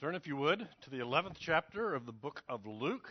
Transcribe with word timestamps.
Turn, 0.00 0.14
if 0.14 0.26
you 0.26 0.36
would, 0.36 0.66
to 0.80 0.88
the 0.88 1.00
11th 1.00 1.36
chapter 1.38 1.94
of 1.94 2.06
the 2.06 2.12
book 2.12 2.42
of 2.48 2.64
Luke. 2.64 3.10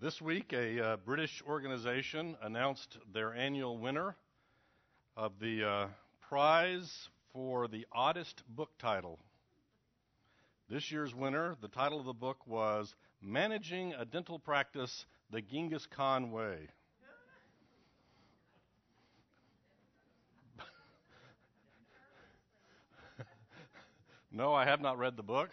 This 0.00 0.22
week, 0.22 0.52
a 0.52 0.80
uh, 0.80 0.96
British 0.98 1.42
organization 1.44 2.36
announced 2.40 2.96
their 3.12 3.34
annual 3.34 3.76
winner 3.76 4.14
of 5.16 5.40
the 5.40 5.64
uh, 5.64 5.86
prize 6.20 7.08
for 7.32 7.66
the 7.66 7.88
oddest 7.90 8.44
book 8.46 8.70
title. 8.78 9.18
This 10.70 10.92
year's 10.92 11.12
winner, 11.12 11.56
the 11.60 11.66
title 11.66 11.98
of 11.98 12.06
the 12.06 12.12
book 12.12 12.46
was 12.46 12.94
Managing 13.20 13.94
a 13.94 14.04
Dental 14.04 14.38
Practice 14.38 15.06
the 15.32 15.42
Genghis 15.42 15.86
Khan 15.86 16.30
Way. 16.30 16.68
No, 24.34 24.54
I 24.54 24.64
have 24.64 24.80
not 24.80 24.98
read 24.98 25.18
the 25.18 25.22
book. 25.22 25.50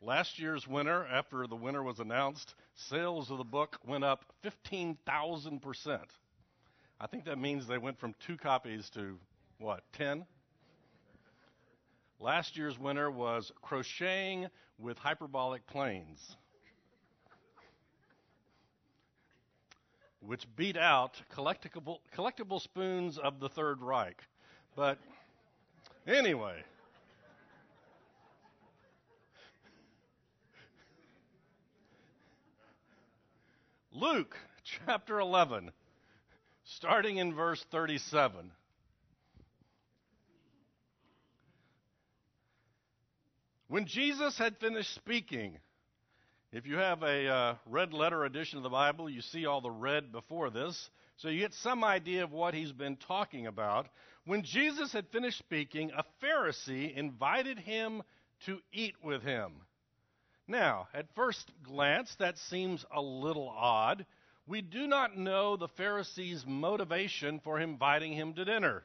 Last 0.00 0.38
year's 0.38 0.66
winner, 0.66 1.06
after 1.06 1.46
the 1.46 1.54
winner 1.54 1.82
was 1.82 2.00
announced, 2.00 2.54
sales 2.74 3.30
of 3.30 3.36
the 3.36 3.44
book 3.44 3.78
went 3.86 4.04
up 4.04 4.24
15,000%. 4.42 6.00
I 6.98 7.06
think 7.06 7.26
that 7.26 7.38
means 7.38 7.66
they 7.66 7.76
went 7.76 7.98
from 7.98 8.14
two 8.26 8.38
copies 8.38 8.88
to 8.90 9.18
what, 9.58 9.82
10? 9.92 10.24
Last 12.18 12.56
year's 12.56 12.78
winner 12.78 13.10
was 13.10 13.52
Crocheting 13.60 14.48
with 14.78 14.96
Hyperbolic 14.96 15.66
Planes, 15.66 16.36
which 20.20 20.46
beat 20.56 20.78
out 20.78 21.20
collectible, 21.34 21.98
collectible 22.16 22.62
spoons 22.62 23.18
of 23.18 23.40
the 23.40 23.50
Third 23.50 23.82
Reich. 23.82 24.22
But 24.74 24.96
anyway. 26.06 26.62
Luke 33.92 34.36
chapter 34.86 35.18
11, 35.18 35.72
starting 36.62 37.16
in 37.16 37.34
verse 37.34 37.64
37. 37.72 38.52
When 43.66 43.86
Jesus 43.86 44.38
had 44.38 44.56
finished 44.58 44.94
speaking, 44.94 45.58
if 46.52 46.68
you 46.68 46.76
have 46.76 47.02
a 47.02 47.26
uh, 47.26 47.54
red 47.66 47.92
letter 47.92 48.24
edition 48.24 48.58
of 48.58 48.62
the 48.62 48.68
Bible, 48.68 49.10
you 49.10 49.22
see 49.22 49.46
all 49.46 49.60
the 49.60 49.70
red 49.72 50.12
before 50.12 50.50
this, 50.50 50.88
so 51.16 51.28
you 51.28 51.40
get 51.40 51.54
some 51.54 51.82
idea 51.82 52.22
of 52.22 52.30
what 52.30 52.54
he's 52.54 52.72
been 52.72 52.96
talking 52.96 53.48
about. 53.48 53.88
When 54.24 54.44
Jesus 54.44 54.92
had 54.92 55.08
finished 55.08 55.38
speaking, 55.38 55.90
a 55.96 56.04
Pharisee 56.24 56.96
invited 56.96 57.58
him 57.58 58.02
to 58.46 58.60
eat 58.72 58.94
with 59.02 59.22
him. 59.22 59.52
Now, 60.50 60.88
at 60.92 61.06
first 61.14 61.48
glance, 61.62 62.12
that 62.18 62.36
seems 62.36 62.84
a 62.92 63.00
little 63.00 63.48
odd. 63.48 64.04
We 64.48 64.62
do 64.62 64.88
not 64.88 65.16
know 65.16 65.56
the 65.56 65.68
Pharisee's 65.68 66.44
motivation 66.44 67.38
for 67.38 67.60
inviting 67.60 68.12
him 68.14 68.34
to 68.34 68.44
dinner. 68.44 68.82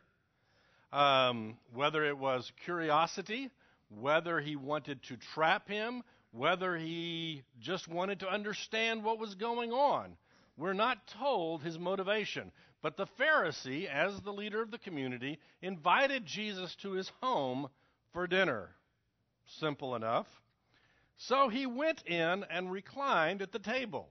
Um, 0.93 1.57
whether 1.73 2.05
it 2.05 2.19
was 2.19 2.51
curiosity, 2.65 3.49
whether 3.89 4.39
he 4.39 4.55
wanted 4.55 5.01
to 5.05 5.17
trap 5.33 5.67
him, 5.67 6.03
whether 6.31 6.77
he 6.77 7.41
just 7.59 7.87
wanted 7.87 8.19
to 8.19 8.29
understand 8.29 9.03
what 9.03 9.17
was 9.17 9.33
going 9.33 9.71
on. 9.71 10.17
We're 10.57 10.73
not 10.73 10.99
told 11.19 11.63
his 11.63 11.79
motivation. 11.79 12.51
But 12.83 12.95
the 12.95 13.07
Pharisee, 13.19 13.87
as 13.87 14.21
the 14.21 14.33
leader 14.33 14.61
of 14.61 14.69
the 14.69 14.77
community, 14.77 15.39
invited 15.63 16.27
Jesus 16.27 16.75
to 16.83 16.91
his 16.91 17.11
home 17.21 17.69
for 18.13 18.27
dinner. 18.27 18.69
Simple 19.47 19.95
enough. 19.95 20.27
So 21.17 21.49
he 21.49 21.65
went 21.65 22.03
in 22.05 22.43
and 22.49 22.71
reclined 22.71 23.41
at 23.41 23.51
the 23.51 23.59
table. 23.59 24.09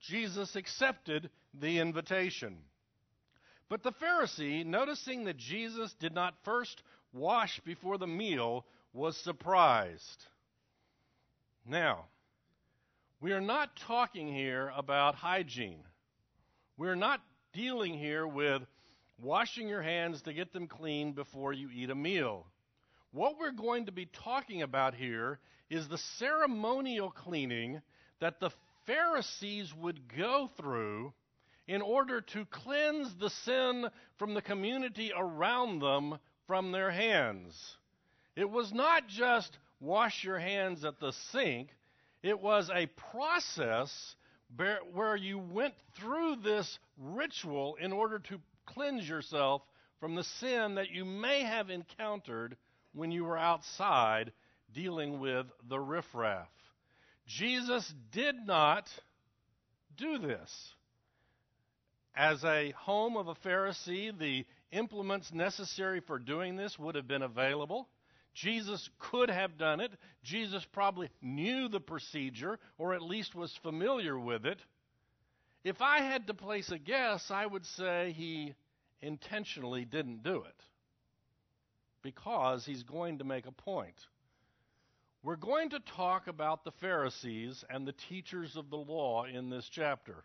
Jesus 0.00 0.56
accepted 0.56 1.30
the 1.54 1.78
invitation. 1.78 2.58
But 3.68 3.82
the 3.82 3.92
Pharisee, 3.92 4.64
noticing 4.64 5.24
that 5.24 5.36
Jesus 5.36 5.92
did 5.94 6.14
not 6.14 6.34
first 6.44 6.82
wash 7.12 7.60
before 7.60 7.98
the 7.98 8.06
meal, 8.06 8.64
was 8.92 9.16
surprised. 9.16 10.24
Now, 11.66 12.04
we 13.20 13.32
are 13.32 13.40
not 13.40 13.74
talking 13.76 14.32
here 14.32 14.72
about 14.76 15.16
hygiene. 15.16 15.82
We're 16.76 16.94
not 16.94 17.20
dealing 17.52 17.94
here 17.94 18.26
with 18.26 18.62
washing 19.20 19.66
your 19.66 19.82
hands 19.82 20.22
to 20.22 20.32
get 20.32 20.52
them 20.52 20.68
clean 20.68 21.12
before 21.12 21.52
you 21.52 21.68
eat 21.74 21.90
a 21.90 21.94
meal. 21.94 22.46
What 23.12 23.38
we're 23.38 23.50
going 23.50 23.86
to 23.86 23.92
be 23.92 24.06
talking 24.06 24.62
about 24.62 24.94
here 24.94 25.40
is 25.70 25.88
the 25.88 25.98
ceremonial 25.98 27.10
cleaning 27.10 27.80
that 28.20 28.40
the 28.40 28.50
Pharisees 28.86 29.74
would 29.74 30.00
go 30.16 30.48
through 30.56 31.12
in 31.66 31.82
order 31.82 32.20
to 32.20 32.44
cleanse 32.46 33.14
the 33.16 33.30
sin 33.30 33.86
from 34.16 34.34
the 34.34 34.42
community 34.42 35.10
around 35.16 35.80
them 35.80 36.18
from 36.46 36.70
their 36.70 36.90
hands. 36.90 37.76
It 38.36 38.48
was 38.48 38.72
not 38.72 39.08
just 39.08 39.58
wash 39.80 40.22
your 40.22 40.38
hands 40.38 40.84
at 40.84 41.00
the 41.00 41.12
sink, 41.32 41.70
it 42.22 42.40
was 42.40 42.70
a 42.72 42.86
process 43.10 44.14
where 44.92 45.16
you 45.16 45.38
went 45.38 45.74
through 45.96 46.36
this 46.36 46.78
ritual 46.98 47.76
in 47.80 47.92
order 47.92 48.18
to 48.20 48.40
cleanse 48.64 49.08
yourself 49.08 49.62
from 50.00 50.14
the 50.14 50.24
sin 50.24 50.76
that 50.76 50.90
you 50.90 51.04
may 51.04 51.42
have 51.42 51.70
encountered 51.70 52.56
when 52.92 53.10
you 53.10 53.24
were 53.24 53.38
outside 53.38 54.32
dealing 54.76 55.18
with 55.18 55.46
the 55.68 55.80
riffraff. 55.80 56.48
Jesus 57.26 57.92
did 58.12 58.36
not 58.46 58.86
do 59.96 60.18
this. 60.18 60.74
As 62.14 62.44
a 62.44 62.72
home 62.72 63.16
of 63.16 63.26
a 63.26 63.34
Pharisee, 63.34 64.16
the 64.16 64.44
implements 64.70 65.32
necessary 65.32 66.00
for 66.00 66.18
doing 66.18 66.56
this 66.56 66.78
would 66.78 66.94
have 66.94 67.08
been 67.08 67.22
available. 67.22 67.88
Jesus 68.34 68.88
could 68.98 69.30
have 69.30 69.56
done 69.56 69.80
it. 69.80 69.92
Jesus 70.22 70.64
probably 70.72 71.08
knew 71.22 71.68
the 71.68 71.80
procedure, 71.80 72.58
or 72.76 72.92
at 72.92 73.00
least 73.00 73.34
was 73.34 73.58
familiar 73.62 74.18
with 74.18 74.44
it. 74.44 74.58
If 75.64 75.80
I 75.80 76.02
had 76.02 76.26
to 76.26 76.34
place 76.34 76.70
a 76.70 76.78
guess, 76.78 77.30
I 77.30 77.46
would 77.46 77.64
say 77.64 78.14
he 78.14 78.54
intentionally 79.00 79.86
didn't 79.86 80.22
do 80.22 80.42
it 80.42 80.62
because 82.02 82.64
he's 82.66 82.82
going 82.82 83.18
to 83.18 83.24
make 83.24 83.46
a 83.46 83.52
point. 83.52 83.96
We're 85.26 85.34
going 85.34 85.70
to 85.70 85.80
talk 85.80 86.28
about 86.28 86.62
the 86.62 86.70
Pharisees 86.70 87.64
and 87.68 87.84
the 87.84 87.94
teachers 88.08 88.54
of 88.54 88.70
the 88.70 88.76
law 88.76 89.24
in 89.24 89.50
this 89.50 89.68
chapter. 89.68 90.22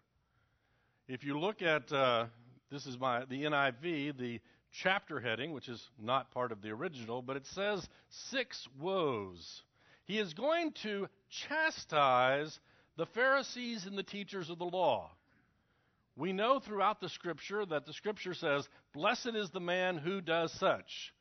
If 1.08 1.24
you 1.24 1.40
look 1.40 1.64
at 1.64 1.92
uh, 1.92 2.28
this 2.70 2.86
is 2.86 3.00
my 3.00 3.26
the 3.26 3.46
NIV, 3.46 4.16
the 4.20 4.40
chapter 4.72 5.20
heading, 5.20 5.54
which 5.54 5.70
is 5.70 5.84
not 6.00 6.30
part 6.30 6.52
of 6.52 6.62
the 6.62 6.70
original, 6.70 7.24
but 7.24 7.36
it 7.36 7.48
says 7.48 7.90
six 8.30 8.68
woes. 8.80 9.64
He 10.06 10.20
is 10.20 10.36
going 10.36 10.72
to 10.84 11.08
chastise 11.32 12.60
the 12.96 13.08
Pharisees 13.08 13.88
and 13.88 13.98
the 13.98 14.04
teachers 14.04 14.52
of 14.52 14.60
the 14.60 14.66
law. 14.66 15.10
We 16.16 16.32
know 16.32 16.60
throughout 16.60 17.02
the 17.02 17.10
scripture 17.10 17.66
that 17.66 17.88
the 17.88 17.94
scripture 17.94 18.36
says, 18.36 18.70
Blessed 18.94 19.32
is 19.34 19.50
the 19.50 19.60
man 19.60 19.98
who 19.98 20.22
does 20.22 20.52
such. 20.52 21.12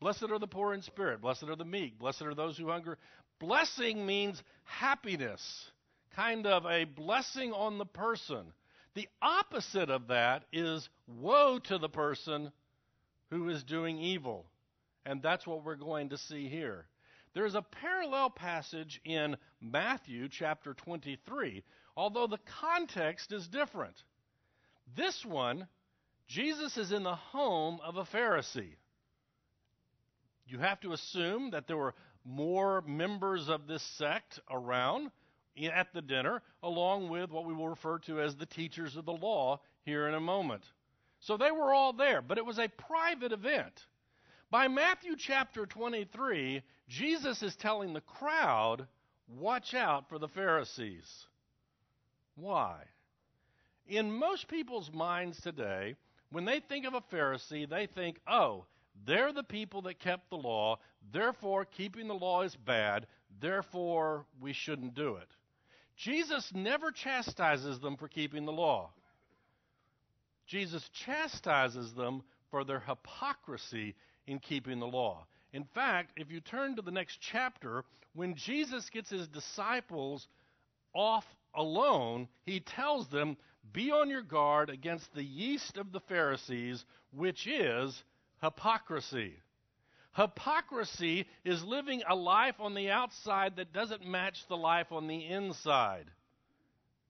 Blessed 0.00 0.30
are 0.30 0.38
the 0.38 0.46
poor 0.46 0.74
in 0.74 0.82
spirit. 0.82 1.20
Blessed 1.20 1.44
are 1.44 1.56
the 1.56 1.64
meek. 1.64 1.98
Blessed 1.98 2.22
are 2.22 2.34
those 2.34 2.56
who 2.56 2.68
hunger. 2.68 2.98
Blessing 3.38 4.04
means 4.04 4.42
happiness, 4.64 5.70
kind 6.16 6.46
of 6.46 6.66
a 6.66 6.84
blessing 6.84 7.52
on 7.52 7.78
the 7.78 7.86
person. 7.86 8.52
The 8.94 9.08
opposite 9.22 9.90
of 9.90 10.08
that 10.08 10.44
is 10.52 10.88
woe 11.06 11.60
to 11.64 11.78
the 11.78 11.88
person 11.88 12.50
who 13.30 13.48
is 13.48 13.62
doing 13.62 13.98
evil. 13.98 14.46
And 15.06 15.22
that's 15.22 15.46
what 15.46 15.64
we're 15.64 15.76
going 15.76 16.10
to 16.10 16.18
see 16.18 16.48
here. 16.48 16.86
There's 17.34 17.54
a 17.54 17.62
parallel 17.62 18.30
passage 18.30 19.00
in 19.04 19.36
Matthew 19.60 20.28
chapter 20.28 20.74
23, 20.74 21.62
although 21.96 22.26
the 22.26 22.40
context 22.60 23.32
is 23.32 23.46
different. 23.46 23.94
This 24.96 25.24
one, 25.24 25.68
Jesus 26.26 26.76
is 26.76 26.90
in 26.90 27.04
the 27.04 27.14
home 27.14 27.78
of 27.84 27.96
a 27.96 28.04
Pharisee. 28.04 28.74
You 30.46 30.58
have 30.58 30.80
to 30.80 30.92
assume 30.92 31.50
that 31.50 31.66
there 31.66 31.76
were 31.76 31.94
more 32.28 32.82
members 32.82 33.48
of 33.48 33.66
this 33.66 33.82
sect 33.96 34.38
around 34.50 35.10
at 35.72 35.92
the 35.92 36.02
dinner, 36.02 36.42
along 36.62 37.08
with 37.08 37.30
what 37.30 37.46
we 37.46 37.54
will 37.54 37.68
refer 37.68 37.98
to 37.98 38.20
as 38.20 38.36
the 38.36 38.46
teachers 38.46 38.96
of 38.96 39.06
the 39.06 39.12
law 39.12 39.58
here 39.84 40.06
in 40.06 40.14
a 40.14 40.20
moment. 40.20 40.62
So 41.20 41.36
they 41.36 41.50
were 41.50 41.72
all 41.72 41.92
there, 41.92 42.22
but 42.22 42.38
it 42.38 42.44
was 42.44 42.58
a 42.58 42.68
private 42.68 43.32
event. 43.32 43.72
By 44.50 44.68
Matthew 44.68 45.16
chapter 45.16 45.66
23, 45.66 46.62
Jesus 46.88 47.42
is 47.42 47.56
telling 47.56 47.92
the 47.92 48.00
crowd, 48.02 48.86
watch 49.28 49.74
out 49.74 50.08
for 50.08 50.18
the 50.18 50.28
Pharisees. 50.28 51.26
Why? 52.36 52.84
In 53.86 54.12
most 54.12 54.48
people's 54.48 54.92
minds 54.92 55.40
today, 55.40 55.96
when 56.30 56.44
they 56.44 56.60
think 56.60 56.86
of 56.86 56.94
a 56.94 57.00
Pharisee, 57.00 57.68
they 57.68 57.86
think, 57.86 58.20
oh, 58.28 58.66
They're 59.06 59.32
the 59.32 59.42
people 59.42 59.82
that 59.82 59.98
kept 59.98 60.30
the 60.30 60.36
law. 60.36 60.78
Therefore, 61.12 61.64
keeping 61.64 62.08
the 62.08 62.14
law 62.14 62.42
is 62.42 62.56
bad. 62.56 63.06
Therefore, 63.40 64.26
we 64.40 64.52
shouldn't 64.52 64.94
do 64.94 65.16
it. 65.16 65.28
Jesus 65.96 66.52
never 66.54 66.92
chastises 66.92 67.80
them 67.80 67.96
for 67.96 68.08
keeping 68.08 68.44
the 68.44 68.52
law. 68.52 68.90
Jesus 70.46 70.88
chastises 70.90 71.92
them 71.94 72.22
for 72.50 72.64
their 72.64 72.80
hypocrisy 72.80 73.94
in 74.26 74.38
keeping 74.38 74.78
the 74.78 74.86
law. 74.86 75.26
In 75.52 75.64
fact, 75.64 76.12
if 76.16 76.30
you 76.30 76.40
turn 76.40 76.76
to 76.76 76.82
the 76.82 76.90
next 76.90 77.18
chapter, 77.20 77.84
when 78.14 78.34
Jesus 78.34 78.88
gets 78.90 79.10
his 79.10 79.28
disciples 79.28 80.28
off 80.94 81.24
alone, 81.54 82.28
he 82.44 82.60
tells 82.60 83.08
them, 83.08 83.36
Be 83.72 83.90
on 83.90 84.08
your 84.08 84.22
guard 84.22 84.70
against 84.70 85.12
the 85.14 85.24
yeast 85.24 85.76
of 85.76 85.92
the 85.92 86.00
Pharisees, 86.00 86.84
which 87.12 87.46
is 87.46 88.02
hypocrisy. 88.42 89.34
Hypocrisy 90.14 91.26
is 91.44 91.62
living 91.62 92.02
a 92.08 92.14
life 92.14 92.56
on 92.58 92.74
the 92.74 92.90
outside 92.90 93.56
that 93.56 93.72
doesn't 93.72 94.04
match 94.04 94.46
the 94.48 94.56
life 94.56 94.90
on 94.90 95.06
the 95.06 95.26
inside. 95.26 96.10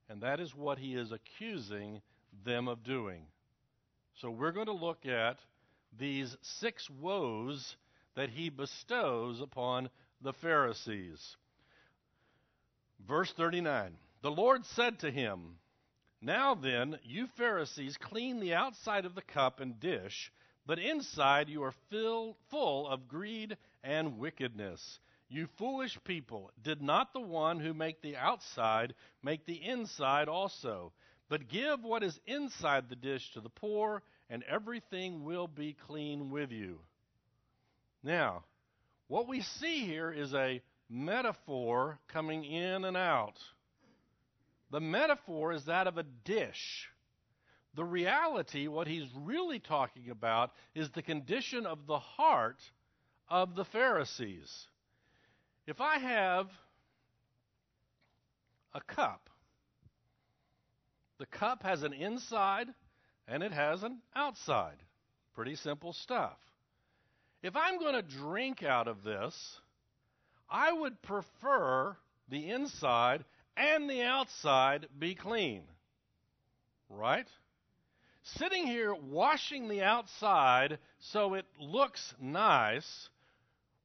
And 0.09 0.21
that 0.21 0.39
is 0.39 0.55
what 0.55 0.77
he 0.77 0.95
is 0.95 1.11
accusing 1.11 2.01
them 2.45 2.67
of 2.67 2.83
doing. 2.83 3.23
So 4.15 4.29
we're 4.29 4.51
going 4.51 4.67
to 4.67 4.73
look 4.73 5.05
at 5.05 5.37
these 5.97 6.35
six 6.41 6.89
woes 6.89 7.75
that 8.15 8.29
he 8.29 8.49
bestows 8.49 9.41
upon 9.41 9.89
the 10.21 10.33
Pharisees. 10.33 11.37
Verse 13.07 13.31
39 13.33 13.95
The 14.21 14.31
Lord 14.31 14.65
said 14.65 14.99
to 14.99 15.11
him, 15.11 15.57
Now 16.21 16.53
then, 16.53 16.99
you 17.03 17.27
Pharisees, 17.37 17.97
clean 17.97 18.39
the 18.39 18.53
outside 18.53 19.05
of 19.05 19.15
the 19.15 19.21
cup 19.21 19.61
and 19.61 19.79
dish, 19.79 20.31
but 20.69 20.77
inside 20.77 21.49
you 21.49 21.63
are 21.63 21.73
filled, 21.89 22.35
full 22.51 22.87
of 22.87 23.07
greed 23.07 23.57
and 23.83 24.19
wickedness. 24.19 24.99
You 25.27 25.47
foolish 25.57 25.97
people, 26.03 26.51
did 26.61 26.79
not 26.79 27.11
the 27.11 27.19
one 27.19 27.59
who 27.59 27.73
make 27.73 28.03
the 28.03 28.15
outside 28.15 28.93
make 29.23 29.47
the 29.47 29.55
inside 29.55 30.27
also? 30.27 30.91
But 31.27 31.47
give 31.47 31.83
what 31.83 32.03
is 32.03 32.19
inside 32.27 32.87
the 32.87 32.95
dish 32.95 33.31
to 33.33 33.41
the 33.41 33.49
poor, 33.49 34.03
and 34.29 34.43
everything 34.43 35.23
will 35.23 35.47
be 35.47 35.75
clean 35.87 36.29
with 36.29 36.51
you. 36.51 36.77
Now, 38.03 38.43
what 39.07 39.27
we 39.27 39.41
see 39.41 39.87
here 39.87 40.11
is 40.11 40.35
a 40.35 40.61
metaphor 40.87 41.97
coming 42.09 42.43
in 42.43 42.85
and 42.85 42.95
out. 42.95 43.39
The 44.69 44.81
metaphor 44.81 45.51
is 45.51 45.65
that 45.65 45.87
of 45.87 45.97
a 45.97 46.03
dish. 46.03 46.89
The 47.75 47.83
reality, 47.83 48.67
what 48.67 48.87
he's 48.87 49.07
really 49.15 49.59
talking 49.59 50.09
about, 50.09 50.51
is 50.73 50.89
the 50.89 51.01
condition 51.01 51.65
of 51.65 51.85
the 51.87 51.99
heart 51.99 52.61
of 53.29 53.55
the 53.55 53.65
Pharisees. 53.65 54.67
If 55.67 55.79
I 55.79 55.99
have 55.99 56.47
a 58.73 58.81
cup, 58.81 59.29
the 61.19 61.27
cup 61.27 61.63
has 61.63 61.83
an 61.83 61.93
inside 61.93 62.67
and 63.27 63.43
it 63.43 63.51
has 63.51 63.83
an 63.83 63.99
outside. 64.15 64.77
Pretty 65.35 65.55
simple 65.55 65.93
stuff. 65.93 66.37
If 67.43 67.55
I'm 67.55 67.77
going 67.79 67.93
to 67.93 68.01
drink 68.01 68.63
out 68.63 68.87
of 68.87 69.03
this, 69.03 69.59
I 70.49 70.73
would 70.73 71.01
prefer 71.01 71.95
the 72.29 72.49
inside 72.49 73.23
and 73.55 73.89
the 73.89 74.01
outside 74.01 74.87
be 74.97 75.13
clean. 75.13 75.63
Right? 76.89 77.27
Sitting 78.23 78.67
here 78.67 78.93
washing 78.93 79.67
the 79.67 79.81
outside 79.81 80.79
so 80.99 81.33
it 81.33 81.45
looks 81.59 82.13
nice, 82.19 83.09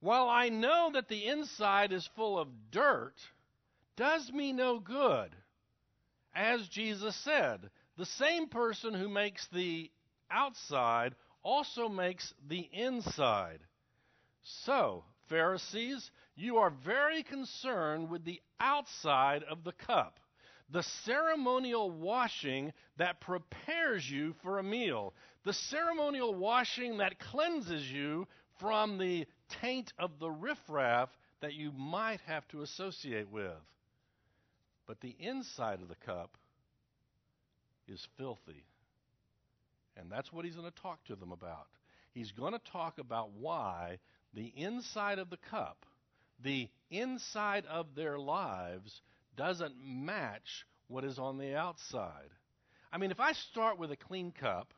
while 0.00 0.28
I 0.28 0.48
know 0.48 0.90
that 0.92 1.08
the 1.08 1.26
inside 1.26 1.92
is 1.92 2.06
full 2.14 2.38
of 2.38 2.70
dirt, 2.70 3.14
does 3.96 4.31
me 4.32 4.52
no 4.52 4.78
good. 4.78 5.34
As 6.34 6.69
Jesus 6.69 7.16
said, 7.16 7.70
the 7.96 8.06
same 8.06 8.48
person 8.48 8.92
who 8.92 9.08
makes 9.08 9.46
the 9.48 9.90
outside 10.31 11.14
also 11.42 11.88
makes 11.88 12.34
the 12.48 12.69
inside. 12.72 13.60
So, 14.42 15.04
Pharisees, 15.28 16.10
you 16.34 16.58
are 16.58 16.70
very 16.70 17.22
concerned 17.22 18.10
with 18.10 18.25
the 18.25 18.42
outside 18.58 19.44
of 19.44 19.64
the 19.64 19.72
cup, 19.72 20.19
the 20.70 20.82
ceremonial 20.82 21.90
washing 21.90 22.72
that 22.96 23.20
prepares 23.20 24.08
you 24.08 24.34
for 24.43 24.58
a 24.58 24.62
meal, 24.62 25.14
the 25.44 25.52
ceremonial 25.52 26.34
washing 26.34 26.99
that 26.99 27.19
cleanses 27.19 27.90
you 27.90 28.26
from 28.61 28.99
the 28.99 29.26
taint 29.61 29.93
of 29.99 30.19
the 30.19 30.31
riffraff 30.31 31.11
that 31.40 31.55
you 31.55 31.72
might 31.72 32.20
have 32.26 32.46
to 32.49 32.62
associate 32.62 33.31
with. 33.31 33.52
But 34.87 35.00
the 35.00 35.16
inside 35.19 35.81
of 35.81 35.88
the 35.88 35.96
cup 36.06 36.37
is 37.87 38.06
filthy. 38.17 38.64
And 39.96 40.10
that's 40.10 40.32
what 40.32 40.44
he's 40.44 40.56
going 40.56 40.70
to 40.70 40.82
talk 40.82 41.05
to 41.05 41.17
them 41.17 41.32
about. 41.32 41.67
He's 42.12 42.32
going 42.32 42.52
to 42.52 42.60
talk 42.72 42.99
about 42.99 43.31
why 43.32 43.99
the 44.34 44.52
inside 44.56 45.19
of 45.19 45.31
the 45.31 45.37
cup, 45.37 45.84
the 46.43 46.69
inside 46.90 47.64
of 47.67 47.94
their 47.94 48.19
lives, 48.19 49.02
doesn't 49.36 49.75
match 49.84 50.66
what 50.88 51.04
is 51.04 51.19
on 51.19 51.38
the 51.38 51.56
outside. 51.56 52.31
I 52.92 52.98
mean, 52.98 53.10
if 53.10 53.20
I 53.20 53.32
start 53.32 53.78
with 53.78 53.90
a 53.90 53.96
clean 53.96 54.32
cup, 54.32 54.72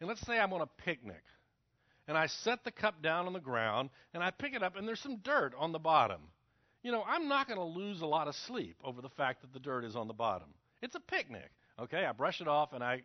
and 0.00 0.08
let's 0.08 0.24
say 0.26 0.38
I'm 0.38 0.52
on 0.52 0.62
a 0.62 0.66
picnic, 0.66 1.22
and 2.08 2.16
I 2.16 2.26
set 2.26 2.64
the 2.64 2.70
cup 2.70 3.02
down 3.02 3.26
on 3.26 3.32
the 3.32 3.40
ground, 3.40 3.90
and 4.14 4.22
I 4.22 4.30
pick 4.30 4.54
it 4.54 4.62
up, 4.62 4.76
and 4.76 4.86
there's 4.86 5.00
some 5.00 5.18
dirt 5.18 5.52
on 5.58 5.72
the 5.72 5.78
bottom. 5.78 6.20
You 6.82 6.90
know, 6.90 7.04
I'm 7.06 7.28
not 7.28 7.46
going 7.46 7.58
to 7.58 7.64
lose 7.64 8.00
a 8.00 8.06
lot 8.06 8.26
of 8.26 8.34
sleep 8.34 8.76
over 8.82 9.00
the 9.00 9.08
fact 9.08 9.42
that 9.42 9.52
the 9.52 9.60
dirt 9.60 9.84
is 9.84 9.94
on 9.94 10.08
the 10.08 10.14
bottom. 10.14 10.48
It's 10.80 10.96
a 10.96 11.00
picnic. 11.00 11.50
Okay, 11.78 12.04
I 12.04 12.12
brush 12.12 12.40
it 12.40 12.48
off 12.48 12.72
and 12.72 12.82
I. 12.82 13.02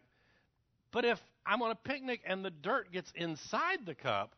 But 0.91 1.05
if 1.05 1.19
I'm 1.45 1.61
on 1.61 1.71
a 1.71 1.75
picnic 1.75 2.21
and 2.25 2.43
the 2.43 2.49
dirt 2.49 2.91
gets 2.91 3.11
inside 3.15 3.85
the 3.85 3.93
cup, 3.93 4.33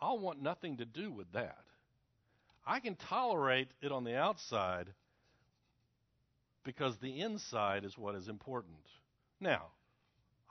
I'll 0.00 0.18
want 0.18 0.42
nothing 0.42 0.78
to 0.78 0.84
do 0.84 1.12
with 1.12 1.30
that. 1.32 1.64
I 2.66 2.80
can 2.80 2.96
tolerate 2.96 3.68
it 3.80 3.92
on 3.92 4.04
the 4.04 4.16
outside 4.16 4.88
because 6.64 6.96
the 6.98 7.20
inside 7.20 7.84
is 7.84 7.98
what 7.98 8.14
is 8.14 8.28
important. 8.28 8.76
Now, 9.40 9.66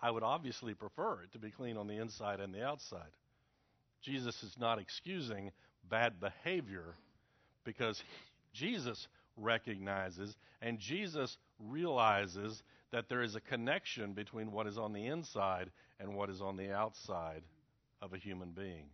I 0.02 0.12
would 0.12 0.24
obviously 0.24 0.74
prefer 0.74 1.22
it 1.24 1.32
to 1.34 1.40
be 1.40 1.52
clean 1.52 1.78
on 1.78 1.88
the 1.88 1.98
inside 1.98 2.40
and 2.40 2.54
the 2.54 2.64
outside. 2.64 3.12
Jesus 4.02 4.42
is 4.44 4.58
not 4.60 4.80
excusing 4.80 5.52
bad 5.90 6.20
behavior 6.20 6.96
because 7.64 8.04
Jesus 8.54 9.08
recognizes 9.38 10.36
and 10.62 10.80
Jesus 10.80 11.38
realizes 11.60 12.64
that 12.92 13.08
there 13.08 13.22
is 13.22 13.36
a 13.36 13.42
connection 13.42 14.14
between 14.14 14.52
what 14.52 14.68
is 14.68 14.78
on 14.78 14.94
the 14.94 15.06
inside 15.08 15.72
and 16.00 16.16
what 16.16 16.30
is 16.30 16.42
on 16.42 16.58
the 16.58 16.72
outside 16.72 17.44
of 18.02 18.14
a 18.14 18.18
human 18.18 18.52
being. 18.52 18.90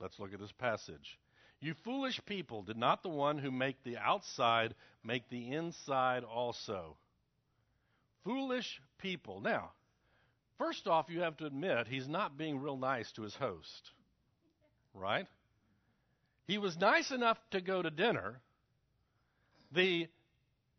Let's 0.00 0.18
look 0.18 0.32
at 0.32 0.40
this 0.40 0.52
passage. 0.52 1.18
You 1.60 1.74
foolish 1.84 2.20
people, 2.26 2.62
did 2.62 2.76
not 2.76 3.02
the 3.02 3.08
one 3.08 3.38
who 3.38 3.50
make 3.50 3.82
the 3.82 3.96
outside 3.98 4.74
make 5.02 5.28
the 5.28 5.52
inside 5.52 6.22
also? 6.22 6.96
Foolish 8.24 8.80
people. 8.98 9.40
Now, 9.40 9.72
first 10.58 10.86
off, 10.86 11.06
you 11.08 11.22
have 11.22 11.36
to 11.38 11.46
admit 11.46 11.88
he's 11.88 12.08
not 12.08 12.38
being 12.38 12.60
real 12.60 12.76
nice 12.76 13.10
to 13.12 13.22
his 13.22 13.34
host. 13.34 13.90
Right? 14.94 15.26
He 16.46 16.58
was 16.58 16.76
nice 16.76 17.10
enough 17.10 17.38
to 17.50 17.60
go 17.60 17.82
to 17.82 17.90
dinner. 17.90 18.40
The 19.72 20.08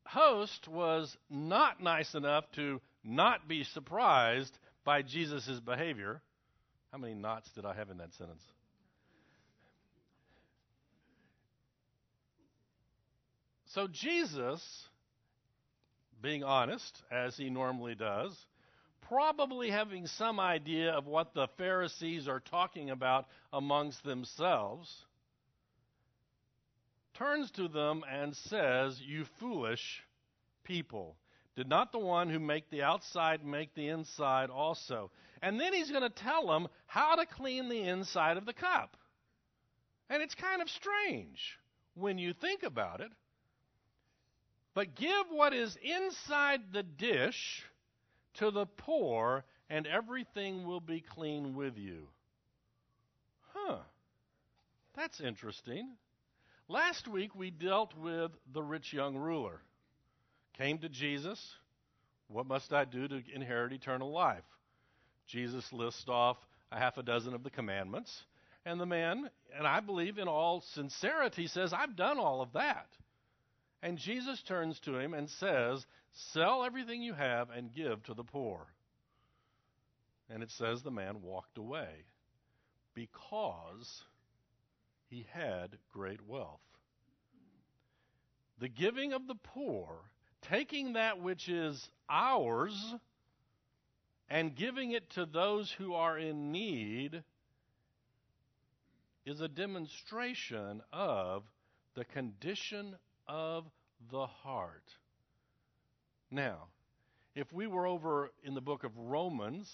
host 0.06 0.68
was 0.68 1.16
not 1.30 1.84
nice 1.84 2.16
enough 2.16 2.46
to 2.56 2.82
not 3.04 3.48
be 3.48 3.64
surprised 3.66 4.58
by 4.84 5.02
Jesus' 5.02 5.60
behavior. 5.60 6.22
How 6.92 6.98
many 6.98 7.14
knots 7.14 7.50
did 7.52 7.66
I 7.66 7.74
have 7.76 7.90
in 7.90 7.98
that 7.98 8.14
sentence? 8.16 8.42
So, 13.70 13.88
Jesus, 13.88 14.88
being 16.22 16.44
honest, 16.44 17.04
as 17.12 17.38
he 17.38 17.52
normally 17.52 17.94
does, 17.94 18.36
probably 19.02 19.70
having 19.70 20.08
some 20.08 20.40
idea 20.40 20.92
of 20.92 21.06
what 21.06 21.36
the 21.36 21.48
Pharisees 21.58 22.28
are 22.28 22.40
talking 22.40 22.90
about 22.90 23.28
amongst 23.54 24.04
themselves, 24.04 25.06
turns 27.14 27.52
to 27.52 27.68
them 27.68 28.04
and 28.12 28.36
says, 28.36 29.00
You 29.00 29.26
foolish 29.40 30.04
people. 30.64 31.16
Did 31.56 31.70
not 31.70 31.92
the 31.92 32.00
one 32.00 32.30
who 32.30 32.40
make 32.40 32.72
the 32.72 32.82
outside 32.82 33.46
make 33.46 33.76
the 33.76 33.90
inside 33.90 34.50
also? 34.50 35.12
And 35.44 35.60
then 35.60 35.74
he's 35.74 35.92
going 35.92 36.04
to 36.04 36.10
tell 36.10 36.48
them 36.48 36.70
how 36.88 37.16
to 37.16 37.26
clean 37.28 37.70
the 37.70 37.82
inside 37.82 38.38
of 38.38 38.48
the 38.48 38.54
cup. 38.54 38.98
And 40.10 40.24
it's 40.24 40.34
kind 40.34 40.60
of 40.60 40.70
strange 40.70 41.60
when 41.94 42.18
you 42.18 42.34
think 42.34 42.64
about 42.64 43.02
it. 43.02 43.12
But 44.74 44.96
give 44.96 45.26
what 45.32 45.54
is 45.54 45.78
inside 45.82 46.62
the 46.72 46.84
dish 46.84 47.64
to 48.36 48.52
the 48.52 48.66
poor, 48.66 49.44
and 49.70 49.88
everything 49.88 50.66
will 50.66 50.80
be 50.80 51.02
clean 51.02 51.56
with 51.56 51.78
you. 51.78 52.08
Huh. 53.54 53.78
That's 54.96 55.20
interesting. 55.20 55.90
Last 56.68 57.08
week 57.08 57.36
we 57.36 57.50
dealt 57.50 57.98
with 57.98 58.32
the 58.54 58.62
rich 58.62 58.94
young 58.94 59.18
ruler. 59.18 59.60
Came 60.58 60.78
to 60.80 60.90
Jesus. 60.90 61.56
What 62.28 62.46
must 62.46 62.74
I 62.74 62.86
do 62.86 63.08
to 63.08 63.22
inherit 63.34 63.74
eternal 63.74 64.12
life? 64.12 64.44
Jesus 65.26 65.66
lists 65.72 66.06
off 66.08 66.38
a 66.72 66.78
half 66.78 66.98
a 66.98 67.04
dozen 67.04 67.34
of 67.34 67.44
the 67.44 67.50
commandments. 67.50 68.24
And 68.66 68.80
the 68.80 68.86
man, 68.86 69.30
and 69.58 69.66
I 69.66 69.80
believe 69.80 70.18
in 70.18 70.28
all 70.28 70.62
sincerity, 70.74 71.48
says, 71.48 71.74
I've 71.74 71.96
done 71.96 72.20
all 72.20 72.42
of 72.42 72.54
that. 72.54 72.88
And 73.82 73.98
Jesus 73.98 74.42
turns 74.44 74.80
to 74.82 74.98
him 74.98 75.14
and 75.14 75.30
says, 75.30 75.86
Sell 76.12 76.64
everything 76.64 77.02
you 77.02 77.14
have 77.14 77.50
and 77.50 77.74
give 77.74 78.04
to 78.04 78.14
the 78.14 78.24
poor. 78.24 78.68
And 80.30 80.44
it 80.44 80.52
says 80.52 80.82
the 80.82 80.92
man 80.92 81.22
walked 81.22 81.58
away 81.58 82.06
because 82.94 84.04
he 85.10 85.26
had 85.32 85.78
great 85.94 86.28
wealth. 86.28 86.60
The 88.60 88.70
giving 88.70 89.14
of 89.14 89.28
the 89.28 89.36
poor, 89.36 89.96
taking 90.42 90.94
that 90.94 91.22
which 91.22 91.48
is 91.48 91.90
ours 92.10 92.96
and 94.30 94.56
giving 94.56 94.92
it 94.92 95.10
to 95.12 95.26
those 95.26 95.72
who 95.72 95.94
are 95.94 96.18
in 96.18 96.52
need, 96.52 97.24
is 99.26 99.42
a 99.42 99.48
demonstration 99.48 100.82
of 100.92 101.44
the 101.96 102.06
condition 102.06 102.96
of 103.30 103.66
the 104.12 104.26
heart. 104.26 104.84
Now, 106.32 106.68
if 107.36 107.52
we 107.54 107.68
were 107.68 107.88
over 107.88 108.32
in 108.44 108.56
the 108.56 108.62
book 108.62 108.84
of 108.84 108.98
Romans, 108.98 109.72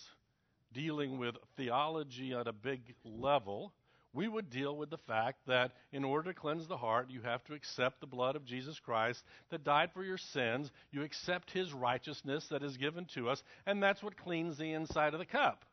dealing 0.74 1.17
with 1.17 1.35
theology 1.55 2.33
at 2.33 2.47
a 2.47 2.53
big 2.53 2.81
level, 3.05 3.74
we 4.13 4.27
would 4.27 4.50
deal 4.50 4.75
with 4.75 4.89
the 4.89 4.97
fact 4.97 5.39
that 5.47 5.71
in 5.91 6.03
order 6.03 6.31
to 6.31 6.39
cleanse 6.39 6.67
the 6.67 6.77
heart, 6.77 7.09
you 7.09 7.21
have 7.21 7.43
to 7.45 7.53
accept 7.53 8.00
the 8.00 8.07
blood 8.07 8.35
of 8.35 8.45
Jesus 8.45 8.79
Christ 8.79 9.24
that 9.50 9.63
died 9.63 9.91
for 9.93 10.03
your 10.03 10.17
sins. 10.17 10.69
You 10.91 11.03
accept 11.03 11.51
his 11.51 11.74
righteousness 11.74 12.45
that 12.50 12.63
is 12.63 12.77
given 12.77 13.05
to 13.15 13.29
us, 13.29 13.41
and 13.65 13.81
that's 13.81 14.03
what 14.03 14.17
cleans 14.17 14.57
the 14.57 14.74
inside 14.74 15.13
of 15.13 15.19
the 15.19 15.25
cup. 15.25 15.65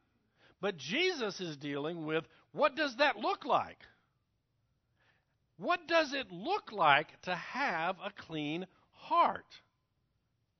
But 0.61 0.77
Jesus 0.77 1.41
is 1.41 1.57
dealing 1.57 2.07
with 2.07 2.25
what 2.53 2.77
does 2.77 2.97
that 2.97 3.17
look 3.17 3.45
like? 3.45 3.79
What 5.57 5.87
does 5.87 6.13
it 6.13 6.31
look 6.31 6.73
like 6.73 7.21
to 7.23 7.35
have 7.35 7.97
a 8.05 8.11
clean 8.11 8.67
heart? 8.93 9.61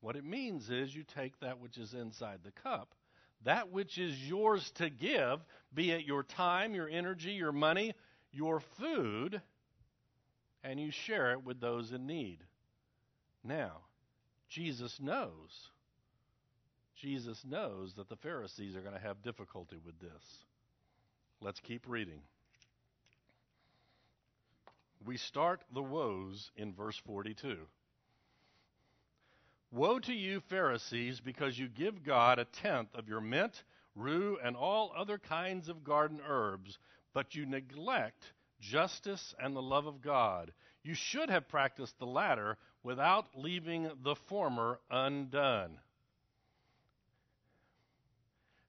What 0.01 0.17
it 0.17 0.25
means 0.25 0.71
is 0.71 0.95
you 0.95 1.05
take 1.05 1.39
that 1.41 1.61
which 1.61 1.79
is 1.79 1.95
inside 1.95 2.41
the 2.45 2.53
cup 2.53 2.95
that 3.45 3.71
which 3.71 3.99
is 3.99 4.17
yours 4.29 4.71
to 4.77 4.89
give, 4.89 5.41
be 5.75 5.91
it 5.91 6.05
your 6.05 6.23
time, 6.23 6.75
your 6.75 6.89
energy, 6.89 7.33
your 7.33 7.53
money, 7.53 7.95
your 8.31 8.61
food, 8.79 9.41
and 10.63 10.79
you 10.79 10.91
share 10.91 11.33
it 11.33 11.45
with 11.45 11.61
those 11.61 11.93
in 11.93 12.07
need. 12.07 12.39
Now, 13.43 13.79
Jesus 14.49 15.01
knows. 15.01 15.71
Jesus 16.95 17.45
knows 17.45 17.95
that 17.95 18.09
the 18.09 18.17
Pharisees 18.17 18.77
are 18.77 18.81
going 18.81 18.95
to 18.95 19.01
have 19.01 19.23
difficulty 19.23 19.79
with 19.85 19.99
this. 19.99 20.23
Let's 21.41 21.59
keep 21.59 21.89
reading. 21.89 22.21
We 25.05 25.17
start 25.17 25.63
the 25.73 25.83
woes 25.83 26.51
in 26.57 26.73
verse 26.75 26.97
42. 27.07 27.57
Woe 29.73 29.99
to 29.99 30.13
you, 30.13 30.41
Pharisees, 30.41 31.21
because 31.21 31.59
you 31.59 31.69
give 31.69 32.05
God 32.05 32.39
a 32.39 32.45
tenth 32.45 32.95
of 32.95 33.09
your 33.09 33.21
mint, 33.21 33.65
rue, 33.97 34.39
and 34.45 34.55
all 34.55 34.93
other 34.97 35.19
kinds 35.19 35.69
of 35.69 35.83
garden 35.83 36.21
herbs, 36.27 36.79
but 37.15 37.35
you 37.35 37.47
neglect 37.47 38.33
justice 38.61 39.35
and 39.43 39.57
the 39.57 39.63
love 39.63 39.87
of 39.87 40.03
God. 40.03 40.53
You 40.85 40.95
should 40.95 41.31
have 41.31 41.49
practiced 41.49 41.99
the 41.99 42.07
latter 42.07 42.59
without 42.83 43.27
leaving 43.35 43.91
the 44.03 44.15
former 44.15 44.79
undone. 44.91 45.79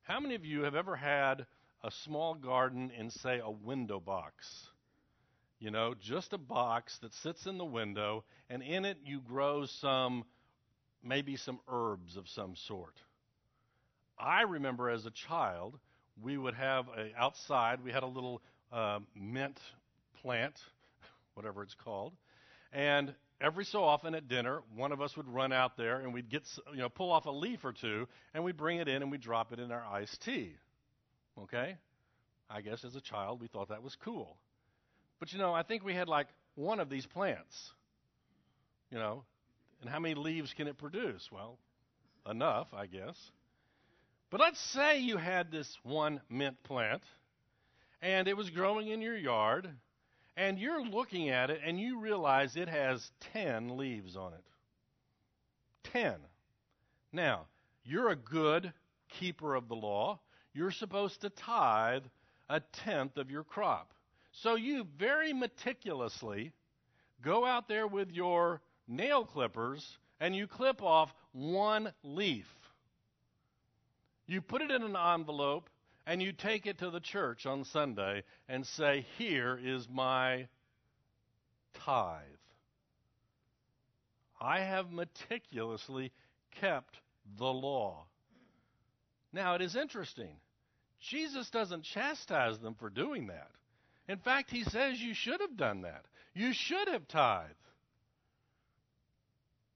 How 0.04 0.20
many 0.20 0.36
of 0.36 0.46
you 0.46 0.64
have 0.64 0.76
ever 0.76 0.96
had 0.96 1.46
a 1.84 1.92
small 1.92 2.34
garden 2.34 2.92
in, 2.92 3.10
say, 3.10 3.40
a 3.40 3.52
window 3.52 4.00
box? 4.00 4.68
You 5.64 5.72
know, 5.72 5.94
just 5.98 6.34
a 6.34 6.38
box 6.38 6.98
that 7.04 7.14
sits 7.14 7.46
in 7.46 7.58
the 7.58 7.64
window, 7.64 8.26
and 8.50 8.62
in 8.62 8.84
it 8.84 8.98
you 9.06 9.22
grow 9.22 9.66
some 9.66 10.26
maybe 11.02 11.38
some 11.38 11.58
herbs 11.70 12.18
of 12.18 12.28
some 12.28 12.58
sort. 12.68 13.00
I 14.20 14.42
remember 14.42 14.90
as 14.90 15.06
a 15.06 15.12
child, 15.12 15.80
we 16.22 16.38
would 16.38 16.56
have 16.56 16.88
a 16.90 17.18
outside. 17.18 17.82
We 17.82 17.94
had 17.94 18.04
a 18.04 18.08
little 18.08 18.42
uh, 18.74 19.00
mint 19.16 19.58
plant, 20.22 20.60
whatever 21.34 21.64
it's 21.64 21.76
called, 21.76 22.12
and 22.74 23.16
every 23.40 23.64
so 23.64 23.86
often 23.86 24.16
at 24.16 24.28
dinner, 24.28 24.64
one 24.76 24.92
of 24.92 25.00
us 25.00 25.16
would 25.16 25.30
run 25.30 25.54
out 25.54 25.78
there 25.78 26.02
and 26.02 26.14
we'd 26.14 26.30
get 26.30 26.44
you 26.74 26.80
know 26.80 26.90
pull 26.90 27.10
off 27.10 27.26
a 27.26 27.32
leaf 27.32 27.64
or 27.64 27.72
two, 27.72 28.06
and 28.34 28.44
we'd 28.44 28.58
bring 28.58 28.80
it 28.80 28.90
in 28.90 29.02
and 29.02 29.10
we'd 29.10 29.22
drop 29.22 29.54
it 29.54 29.60
in 29.62 29.72
our 29.72 29.86
iced 29.86 30.22
tea. 30.26 30.58
Okay, 31.42 31.78
I 32.50 32.60
guess 32.60 32.84
as 32.84 32.98
a 32.98 33.02
child 33.02 33.40
we 33.40 33.48
thought 33.48 33.70
that 33.70 33.82
was 33.82 33.96
cool, 34.04 34.36
but 35.24 35.32
you 35.32 35.40
know 35.40 35.54
I 35.54 35.64
think 35.64 35.86
we 35.86 35.94
had 35.94 36.10
like 36.10 36.28
one 36.56 36.82
of 36.82 36.90
these 36.90 37.06
plants. 37.06 37.72
You 38.92 38.98
know, 38.98 39.24
and 39.80 39.90
how 39.90 39.98
many 39.98 40.16
leaves 40.16 40.54
can 40.54 40.68
it 40.68 40.78
produce? 40.78 41.30
Well, 41.32 41.58
enough, 42.30 42.68
I 42.74 42.88
guess. 42.88 43.16
But 44.30 44.42
let's 44.42 44.60
say 44.60 45.00
you 45.00 45.16
had 45.16 45.50
this 45.50 45.78
one 45.82 46.20
mint 46.30 46.62
plant 46.64 47.04
and 48.02 48.28
it 48.28 48.36
was 48.36 48.50
growing 48.50 48.90
in 48.90 49.00
your 49.00 49.16
yard 49.16 49.70
and 50.36 50.60
you're 50.60 50.86
looking 50.86 51.30
at 51.30 51.50
it 51.50 51.62
and 51.66 51.80
you 51.80 52.02
realize 52.02 52.58
it 52.58 52.68
has 52.68 53.10
10 53.32 53.78
leaves 53.78 54.18
on 54.18 54.34
it. 54.34 54.44
10. 55.94 56.16
Now, 57.14 57.46
you're 57.86 58.10
a 58.10 58.18
good 58.18 58.74
keeper 59.08 59.56
of 59.56 59.70
the 59.70 59.76
law. 59.76 60.20
You're 60.54 60.72
supposed 60.72 61.22
to 61.22 61.30
tithe 61.30 62.04
a 62.50 62.60
tenth 62.60 63.16
of 63.16 63.32
your 63.32 63.46
crop. 63.46 63.94
So 64.42 64.56
you 64.56 64.86
very 64.98 65.32
meticulously 65.32 66.54
go 67.22 67.46
out 67.46 67.68
there 67.68 67.88
with 67.88 68.12
your 68.12 68.62
nail 68.88 69.26
clippers 69.26 69.98
and 70.20 70.36
you 70.36 70.48
clip 70.48 70.82
off 70.82 71.14
one 71.32 71.94
leaf. 72.04 72.48
You 74.26 74.42
put 74.42 74.62
it 74.62 74.72
in 74.72 74.82
an 74.82 74.96
envelope 74.96 75.70
and 76.06 76.22
you 76.22 76.34
take 76.34 76.66
it 76.66 76.80
to 76.80 76.90
the 76.90 77.00
church 77.00 77.46
on 77.46 77.64
Sunday 77.66 78.24
and 78.50 78.66
say, 78.66 79.06
Here 79.18 79.60
is 79.62 79.88
my 79.90 80.48
tithe. 81.86 82.22
I 84.42 84.60
have 84.60 84.92
meticulously 84.92 86.12
kept 86.60 87.00
the 87.38 87.46
law. 87.46 88.06
Now, 89.32 89.56
it 89.56 89.62
is 89.62 89.76
interesting. 89.76 90.36
Jesus 91.00 91.50
doesn't 91.50 91.84
chastise 91.84 92.60
them 92.60 92.76
for 92.76 92.90
doing 92.90 93.28
that. 93.28 93.50
In 94.08 94.18
fact, 94.18 94.52
he 94.52 94.64
says 94.64 95.02
you 95.02 95.14
should 95.14 95.40
have 95.40 95.56
done 95.56 95.82
that. 95.82 96.06
You 96.34 96.54
should 96.54 96.88
have 96.90 97.08
tithed. 97.08 97.56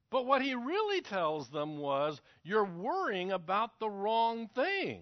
But 0.09 0.25
what 0.25 0.41
he 0.41 0.55
really 0.55 1.01
tells 1.01 1.49
them 1.49 1.77
was, 1.77 2.19
you're 2.43 2.63
worrying 2.65 3.31
about 3.31 3.79
the 3.79 3.89
wrong 3.89 4.47
thing. 4.55 5.01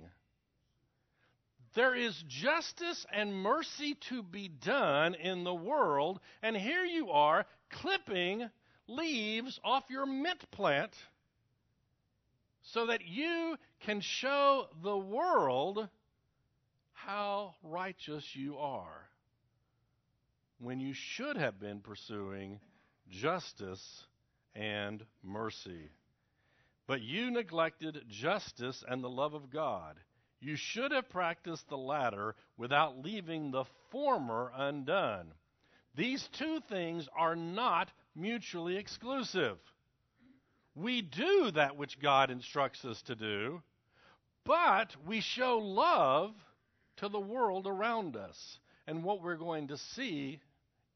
There 1.76 1.96
is 1.96 2.24
justice 2.28 3.06
and 3.12 3.34
mercy 3.34 3.96
to 4.10 4.24
be 4.24 4.48
done 4.48 5.14
in 5.14 5.44
the 5.44 5.54
world, 5.54 6.20
and 6.42 6.56
here 6.56 6.86
you 6.86 7.12
are 7.12 7.46
clipping 7.70 8.50
leaves 8.88 9.60
off 9.64 9.84
your 9.90 10.06
mint 10.06 10.50
plant 10.52 10.96
so 12.62 12.88
that 12.88 13.06
you 13.06 13.58
can 13.82 14.00
show 14.00 14.68
the 14.84 14.98
world 14.98 15.88
how 16.94 17.56
righteous 17.62 18.36
you 18.36 18.58
are 18.58 19.05
when 20.60 20.80
you 20.80 20.94
should 20.94 21.38
have 21.38 21.60
been 21.60 21.80
pursuing 21.80 22.60
justice 23.10 24.06
and 24.56 25.04
mercy. 25.24 25.90
But 26.88 27.02
you 27.02 27.32
neglected 27.32 28.06
justice 28.08 28.84
and 28.88 29.04
the 29.04 29.10
love 29.10 29.34
of 29.34 29.50
God. 29.50 29.98
You 30.40 30.56
should 30.56 30.92
have 30.92 31.10
practiced 31.10 31.68
the 31.70 31.78
latter 31.78 32.36
without 32.58 33.04
leaving 33.04 33.52
the 33.52 33.66
former 33.90 34.52
undone. 34.56 35.34
These 35.96 36.28
two 36.34 36.60
things 36.70 37.08
are 37.18 37.36
not 37.36 37.92
mutually 38.16 38.78
exclusive. 38.78 39.58
We 40.76 41.02
do 41.02 41.52
that 41.52 41.78
which 41.78 42.00
God 42.00 42.30
instructs 42.30 42.84
us 42.84 43.02
to 43.04 43.16
do, 43.16 43.62
but 44.44 44.96
we 45.08 45.22
show 45.22 45.58
love 45.58 46.34
to 46.98 47.10
the 47.10 47.20
world 47.20 47.66
around 47.66 48.18
us. 48.18 48.60
And 48.88 49.04
what 49.04 49.22
we're 49.22 49.36
going 49.36 49.70
to 49.70 49.78
see 49.78 50.40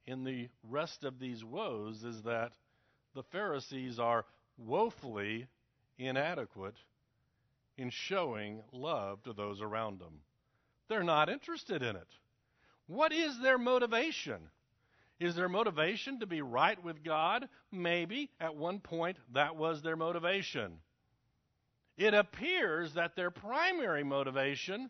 in 0.05 0.23
the 0.23 0.49
rest 0.63 1.03
of 1.03 1.19
these 1.19 1.43
woes 1.43 2.03
is 2.03 2.23
that 2.23 2.51
the 3.15 3.23
Pharisees 3.23 3.99
are 3.99 4.25
woefully 4.57 5.47
inadequate 5.97 6.75
in 7.77 7.89
showing 7.89 8.61
love 8.71 9.23
to 9.23 9.33
those 9.33 9.61
around 9.61 9.99
them. 9.99 10.21
They're 10.87 11.03
not 11.03 11.29
interested 11.29 11.81
in 11.81 11.95
it. 11.95 12.07
What 12.87 13.11
is 13.11 13.39
their 13.39 13.57
motivation? 13.57 14.37
Is 15.19 15.35
their 15.35 15.49
motivation 15.49 16.19
to 16.19 16.25
be 16.25 16.41
right 16.41 16.81
with 16.83 17.03
God? 17.03 17.47
Maybe. 17.71 18.29
At 18.39 18.55
one 18.55 18.79
point, 18.79 19.17
that 19.33 19.55
was 19.55 19.81
their 19.81 19.95
motivation. 19.95 20.79
It 21.97 22.13
appears 22.13 22.93
that 22.93 23.15
their 23.15 23.29
primary 23.29 24.03
motivation 24.03 24.89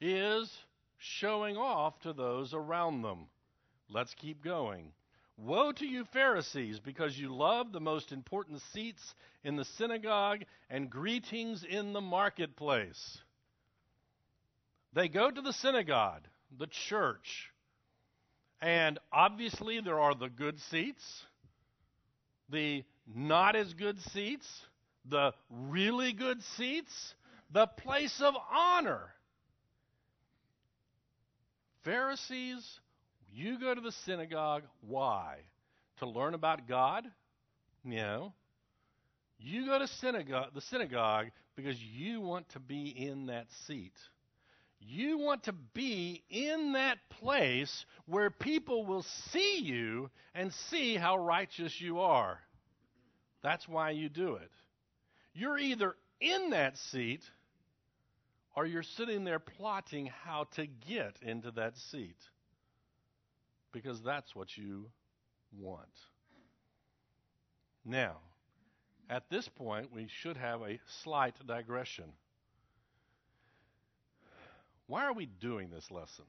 is 0.00 0.50
showing 1.00 1.56
off 1.56 1.98
to 2.00 2.12
those 2.12 2.52
around 2.54 3.02
them. 3.02 3.26
Let's 3.88 4.14
keep 4.14 4.44
going. 4.44 4.92
Woe 5.38 5.72
to 5.72 5.86
you, 5.86 6.04
Pharisees, 6.12 6.78
because 6.78 7.18
you 7.18 7.34
love 7.34 7.72
the 7.72 7.80
most 7.80 8.12
important 8.12 8.60
seats 8.72 9.14
in 9.42 9.56
the 9.56 9.64
synagogue 9.64 10.44
and 10.68 10.90
greetings 10.90 11.64
in 11.64 11.94
the 11.94 12.02
marketplace. 12.02 13.18
They 14.92 15.08
go 15.08 15.30
to 15.30 15.40
the 15.40 15.54
synagogue, 15.54 16.22
the 16.58 16.66
church, 16.66 17.50
and 18.60 18.98
obviously 19.10 19.80
there 19.80 19.98
are 19.98 20.14
the 20.14 20.28
good 20.28 20.60
seats, 20.60 21.24
the 22.50 22.84
not 23.06 23.56
as 23.56 23.72
good 23.72 23.98
seats, 24.12 24.46
the 25.08 25.32
really 25.48 26.12
good 26.12 26.42
seats, 26.42 27.14
the 27.50 27.66
place 27.66 28.20
of 28.20 28.34
honor. 28.52 29.14
Pharisees, 31.84 32.80
you 33.32 33.58
go 33.58 33.74
to 33.74 33.80
the 33.80 33.92
synagogue. 34.04 34.62
Why? 34.86 35.36
To 35.98 36.06
learn 36.06 36.34
about 36.34 36.68
God? 36.68 37.06
No. 37.84 38.32
You 39.38 39.66
go 39.66 39.78
to 39.78 39.86
synagogue, 39.86 40.50
the 40.54 40.60
synagogue 40.60 41.26
because 41.56 41.80
you 41.80 42.20
want 42.20 42.48
to 42.50 42.60
be 42.60 42.88
in 42.88 43.26
that 43.26 43.46
seat. 43.66 43.94
You 44.80 45.18
want 45.18 45.44
to 45.44 45.52
be 45.74 46.22
in 46.30 46.72
that 46.72 46.98
place 47.20 47.84
where 48.06 48.30
people 48.30 48.86
will 48.86 49.04
see 49.30 49.60
you 49.60 50.10
and 50.34 50.52
see 50.70 50.96
how 50.96 51.18
righteous 51.18 51.78
you 51.80 52.00
are. 52.00 52.38
That's 53.42 53.68
why 53.68 53.90
you 53.90 54.08
do 54.08 54.36
it. 54.36 54.50
You're 55.34 55.58
either 55.58 55.94
in 56.20 56.50
that 56.50 56.76
seat 56.78 57.20
or 58.56 58.66
you're 58.66 58.82
sitting 58.82 59.24
there 59.24 59.38
plotting 59.38 60.10
how 60.24 60.44
to 60.56 60.66
get 60.66 61.16
into 61.22 61.50
that 61.52 61.76
seat 61.76 62.16
because 63.72 64.02
that's 64.02 64.34
what 64.34 64.56
you 64.56 64.86
want. 65.56 65.88
Now, 67.84 68.16
at 69.08 69.28
this 69.30 69.48
point, 69.48 69.92
we 69.92 70.08
should 70.08 70.36
have 70.36 70.62
a 70.62 70.78
slight 71.02 71.34
digression. 71.46 72.12
Why 74.86 75.04
are 75.04 75.12
we 75.12 75.26
doing 75.26 75.70
this 75.70 75.90
lesson? 75.90 76.24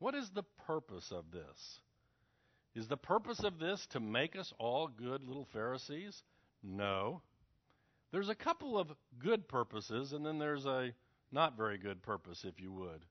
What 0.00 0.14
is 0.14 0.30
the 0.30 0.42
purpose 0.66 1.12
of 1.12 1.30
this? 1.30 1.80
Is 2.74 2.88
the 2.88 2.96
purpose 2.96 3.44
of 3.44 3.58
this 3.60 3.86
to 3.88 4.00
make 4.00 4.36
us 4.36 4.52
all 4.58 4.88
good 4.88 5.22
little 5.22 5.46
Pharisees? 5.52 6.22
No. 6.62 7.22
There's 8.10 8.28
a 8.28 8.34
couple 8.34 8.76
of 8.78 8.92
good 9.18 9.48
purposes, 9.48 10.12
and 10.12 10.26
then 10.26 10.38
there's 10.38 10.66
a 10.66 10.92
not 11.34 11.56
very 11.56 11.76
good 11.76 12.02
purpose, 12.02 12.44
if 12.44 12.60
you 12.60 12.72
would. 12.72 13.04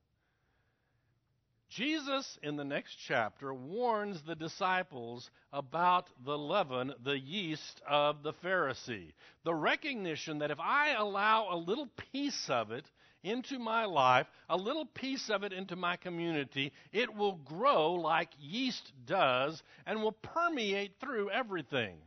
Jesus, 1.70 2.38
in 2.44 2.56
the 2.56 2.64
next 2.64 2.96
chapter, 3.08 3.54
warns 3.54 4.22
the 4.22 4.36
disciples 4.36 5.30
about 5.52 6.08
the 6.24 6.38
leaven, 6.38 6.94
the 7.04 7.20
yeast 7.20 7.82
of 7.88 8.22
the 8.22 8.34
Pharisee. 8.34 9.14
The 9.44 9.56
recognition 9.56 10.40
that 10.40 10.52
if 10.52 10.60
I 10.60 10.94
allow 10.94 11.48
a 11.52 11.58
little 11.58 11.90
piece 12.12 12.48
of 12.48 12.72
it 12.72 12.86
into 13.24 13.58
my 13.58 13.86
life, 13.86 14.28
a 14.50 14.58
little 14.58 14.86
piece 14.86 15.30
of 15.30 15.44
it 15.44 15.52
into 15.52 15.76
my 15.76 15.96
community, 15.96 16.74
it 16.92 17.14
will 17.14 17.36
grow 17.38 17.94
like 17.94 18.30
yeast 18.40 18.92
does 19.06 19.62
and 19.86 20.02
will 20.02 20.12
permeate 20.12 21.00
through 21.00 21.32
everything. 21.32 21.98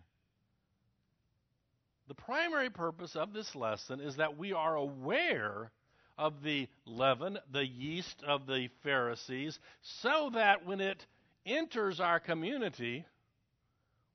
The 2.07 2.14
primary 2.14 2.71
purpose 2.71 3.17
of 3.17 3.33
this 3.33 3.57
lesson 3.57 4.01
is 4.01 4.17
that 4.17 4.38
we 4.38 4.53
are 4.53 4.77
aware 4.77 5.73
of 6.19 6.43
the 6.43 6.69
leaven, 6.87 7.39
the 7.51 7.67
yeast 7.67 8.23
of 8.27 8.47
the 8.47 8.69
Pharisees, 8.83 9.59
so 9.83 10.31
that 10.35 10.65
when 10.67 10.81
it 10.81 11.05
enters 11.45 12.01
our 12.01 12.21
community, 12.21 13.05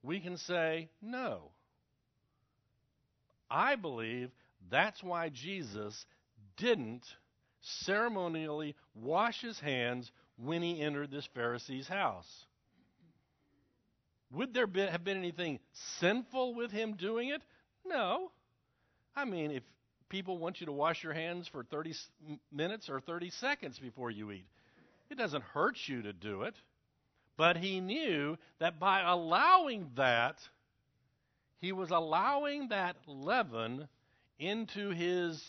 we 0.04 0.20
can 0.20 0.38
say, 0.38 0.90
No. 1.02 1.52
I 3.50 3.76
believe 3.76 4.32
that's 4.70 5.04
why 5.04 5.30
Jesus 5.30 6.06
didn't 6.58 7.06
ceremonially 7.60 8.76
wash 8.96 9.42
his 9.42 9.60
hands 9.60 10.12
when 10.38 10.62
he 10.62 10.82
entered 10.82 11.12
this 11.12 11.28
Pharisee's 11.34 11.88
house. 11.88 12.46
Would 14.32 14.54
there 14.54 14.68
be, 14.68 14.82
have 14.82 15.04
been 15.04 15.18
anything 15.18 15.60
sinful 16.00 16.56
with 16.56 16.72
him 16.72 16.94
doing 16.94 17.30
it? 17.30 17.42
No. 17.86 18.32
I 19.16 19.26
mean, 19.26 19.52
if 19.52 19.64
people 20.12 20.38
want 20.38 20.60
you 20.60 20.66
to 20.66 20.72
wash 20.74 21.04
your 21.04 21.14
hands 21.14 21.48
for 21.48 21.64
30 21.64 21.94
minutes 22.52 22.90
or 22.90 23.00
30 23.00 23.32
seconds 23.32 23.80
before 23.80 24.12
you 24.12 24.30
eat, 24.32 24.46
it 25.10 25.18
doesn't 25.18 25.44
hurt 25.44 25.78
you 25.88 26.02
to 26.02 26.14
do 26.14 26.44
it. 26.44 26.54
But 27.38 27.58
he 27.58 27.80
knew 27.80 28.38
that 28.60 28.80
by 28.80 29.02
allowing 29.02 29.90
that, 29.96 30.36
he 31.60 31.72
was 31.72 31.90
allowing 31.90 32.68
that 32.70 32.98
leaven 33.08 33.88
into 34.38 34.90
his 34.90 35.42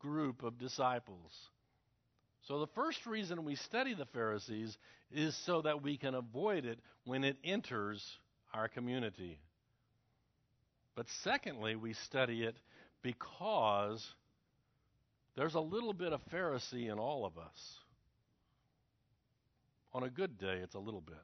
group 0.00 0.42
of 0.42 0.58
disciples. 0.58 1.32
So, 2.42 2.58
the 2.60 2.66
first 2.68 3.06
reason 3.06 3.44
we 3.44 3.54
study 3.54 3.94
the 3.94 4.06
Pharisees 4.06 4.76
is 5.12 5.36
so 5.36 5.62
that 5.62 5.82
we 5.82 5.96
can 5.96 6.14
avoid 6.14 6.64
it 6.64 6.78
when 7.04 7.22
it 7.22 7.36
enters 7.44 8.18
our 8.52 8.68
community. 8.68 9.38
But 10.96 11.06
secondly, 11.22 11.76
we 11.76 11.92
study 11.92 12.42
it 12.42 12.56
because 13.02 14.14
there's 15.36 15.54
a 15.54 15.60
little 15.60 15.92
bit 15.92 16.12
of 16.12 16.20
Pharisee 16.32 16.90
in 16.90 16.98
all 16.98 17.24
of 17.24 17.38
us. 17.38 17.78
On 19.92 20.02
a 20.02 20.10
good 20.10 20.38
day, 20.38 20.58
it's 20.62 20.74
a 20.74 20.80
little 20.80 21.00
bit. 21.00 21.16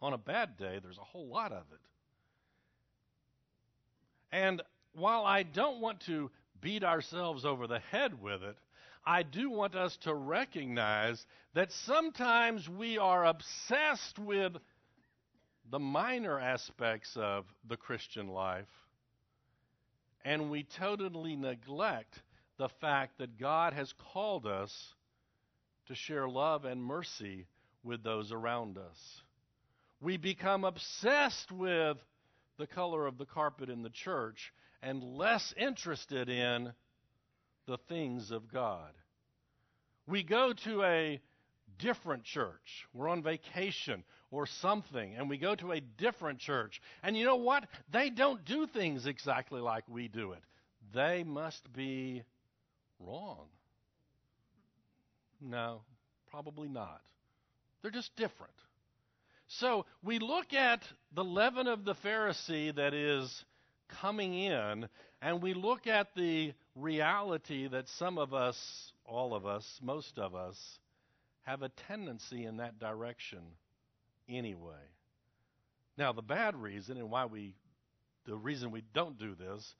On 0.00 0.12
a 0.12 0.18
bad 0.18 0.56
day, 0.56 0.78
there's 0.82 0.98
a 0.98 1.04
whole 1.04 1.26
lot 1.26 1.52
of 1.52 1.64
it. 1.72 1.80
And 4.30 4.62
while 4.94 5.24
I 5.24 5.42
don't 5.42 5.80
want 5.80 6.00
to 6.06 6.30
beat 6.60 6.84
ourselves 6.84 7.44
over 7.44 7.66
the 7.66 7.80
head 7.80 8.20
with 8.20 8.42
it, 8.42 8.56
I 9.04 9.22
do 9.22 9.50
want 9.50 9.74
us 9.74 9.96
to 10.02 10.14
recognize 10.14 11.24
that 11.54 11.72
sometimes 11.72 12.68
we 12.68 12.98
are 12.98 13.24
obsessed 13.24 14.18
with 14.18 14.52
the 15.70 15.78
minor 15.78 16.38
aspects 16.38 17.16
of 17.16 17.44
the 17.68 17.76
Christian 17.76 18.28
life, 18.28 18.66
and 20.28 20.50
we 20.50 20.66
totally 20.78 21.36
neglect 21.36 22.20
the 22.58 22.68
fact 22.82 23.16
that 23.16 23.40
God 23.40 23.72
has 23.72 23.90
called 24.12 24.46
us 24.46 24.70
to 25.86 25.94
share 25.94 26.28
love 26.28 26.66
and 26.66 26.84
mercy 26.84 27.46
with 27.82 28.04
those 28.04 28.30
around 28.30 28.76
us. 28.76 29.22
We 30.02 30.18
become 30.18 30.64
obsessed 30.64 31.50
with 31.50 31.96
the 32.58 32.66
color 32.66 33.06
of 33.06 33.16
the 33.16 33.24
carpet 33.24 33.70
in 33.70 33.82
the 33.82 33.88
church 33.88 34.52
and 34.82 35.02
less 35.02 35.54
interested 35.56 36.28
in 36.28 36.74
the 37.66 37.78
things 37.88 38.30
of 38.30 38.52
God. 38.52 38.92
We 40.06 40.22
go 40.22 40.52
to 40.64 40.82
a 40.82 41.20
different 41.78 42.24
church. 42.24 42.86
We're 42.92 43.08
on 43.08 43.22
vacation 43.22 44.04
or 44.30 44.46
something, 44.46 45.14
and 45.16 45.28
we 45.28 45.38
go 45.38 45.54
to 45.54 45.72
a 45.72 45.80
different 45.80 46.38
church. 46.38 46.80
And 47.02 47.16
you 47.16 47.24
know 47.24 47.36
what? 47.36 47.64
They 47.92 48.10
don't 48.10 48.44
do 48.44 48.66
things 48.66 49.06
exactly 49.06 49.60
like 49.60 49.84
we 49.88 50.08
do 50.08 50.32
it. 50.32 50.42
They 50.94 51.24
must 51.24 51.72
be 51.72 52.22
wrong. 53.00 53.46
No, 55.40 55.82
probably 56.30 56.68
not. 56.68 57.00
They're 57.80 57.90
just 57.90 58.14
different. 58.16 58.52
So 59.46 59.86
we 60.02 60.18
look 60.18 60.52
at 60.52 60.82
the 61.14 61.24
leaven 61.24 61.68
of 61.68 61.84
the 61.84 61.94
Pharisee 61.94 62.74
that 62.74 62.92
is 62.92 63.44
coming 64.00 64.34
in, 64.34 64.88
and 65.22 65.42
we 65.42 65.54
look 65.54 65.86
at 65.86 66.08
the 66.14 66.52
reality 66.74 67.66
that 67.68 67.88
some 67.98 68.18
of 68.18 68.34
us, 68.34 68.58
all 69.06 69.34
of 69.34 69.46
us, 69.46 69.64
most 69.82 70.18
of 70.18 70.34
us, 70.34 70.56
have 71.44 71.62
a 71.62 71.70
tendency 71.88 72.44
in 72.44 72.58
that 72.58 72.78
direction 72.78 73.40
anyway. 74.28 74.74
Now, 75.96 76.12
the 76.12 76.22
bad 76.22 76.56
reason 76.56 76.96
and 76.96 77.10
why 77.10 77.26
we, 77.26 77.54
the 78.26 78.36
reason 78.36 78.70
we 78.70 78.82
don't 78.94 79.18
do 79.18 79.34
this 79.34 79.74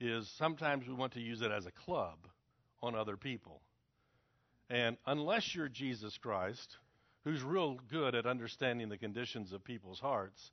is 0.00 0.28
sometimes 0.38 0.86
we 0.86 0.94
want 0.94 1.14
to 1.14 1.20
use 1.20 1.42
it 1.42 1.50
as 1.50 1.66
a 1.66 1.72
club 1.72 2.18
on 2.82 2.94
other 2.94 3.16
people. 3.16 3.60
And 4.70 4.96
unless 5.06 5.54
you're 5.54 5.68
Jesus 5.68 6.16
Christ, 6.18 6.76
who's 7.24 7.42
real 7.42 7.78
good 7.90 8.14
at 8.14 8.26
understanding 8.26 8.88
the 8.88 8.98
conditions 8.98 9.52
of 9.52 9.64
people's 9.64 10.00
hearts, 10.00 10.50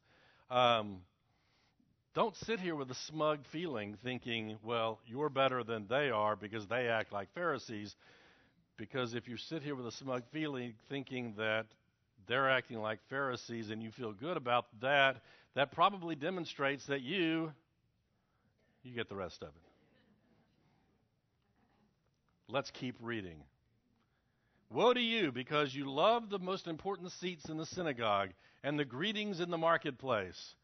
um, 0.50 1.02
don't 2.14 2.36
sit 2.38 2.60
here 2.60 2.76
with 2.76 2.92
a 2.92 2.96
smug 3.08 3.40
feeling 3.52 3.98
thinking, 4.04 4.58
well, 4.64 5.00
you're 5.06 5.30
better 5.30 5.64
than 5.64 5.88
they 5.88 6.10
are 6.10 6.36
because 6.36 6.68
they 6.68 6.88
act 6.90 7.14
like 7.14 7.34
Pharisees 7.34 7.96
Because 8.78 9.14
if 9.14 9.28
you 9.28 9.38
sit 9.38 9.62
here 9.62 9.76
with 9.76 9.86
a 9.86 9.92
smug 9.92 10.24
feeling 10.32 10.74
thinking 10.90 11.36
that 11.38 11.68
they're 12.28 12.50
acting 12.50 12.80
like 12.80 13.00
Pharisees 13.10 13.70
and 13.70 13.82
you 13.82 13.92
feel 13.92 14.14
good 14.14 14.38
about 14.38 14.66
that, 14.82 15.22
that 15.56 15.72
probably 15.72 16.16
demonstrates 16.16 16.86
that 16.88 17.02
you 17.02 17.52
you 18.84 18.96
get 18.96 19.10
the 19.10 19.16
rest 19.16 19.44
of 19.44 19.50
it. 19.50 19.72
Let's 22.48 22.72
keep 22.72 22.96
reading. 23.00 23.44
Woe 24.70 24.94
to 24.94 25.02
you, 25.02 25.32
because 25.32 25.76
you 25.76 25.92
love 25.92 26.30
the 26.30 26.40
most 26.40 26.68
important 26.68 27.12
seats 27.12 27.50
in 27.50 27.58
the 27.58 27.66
synagogue 27.66 28.30
and 28.64 28.80
the 28.80 28.86
greetings 28.86 29.40
in 29.40 29.52
the 29.52 29.58
marketplace. 29.58 30.56